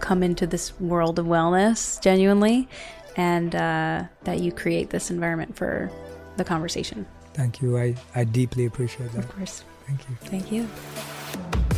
[0.00, 2.68] come into this world of wellness genuinely
[3.16, 5.90] and uh, that you create this environment for
[6.36, 7.06] the conversation.
[7.34, 7.78] Thank you.
[7.78, 9.24] I, I deeply appreciate that.
[9.24, 9.64] Of course.
[9.86, 10.16] Thank you.
[10.20, 11.75] Thank you.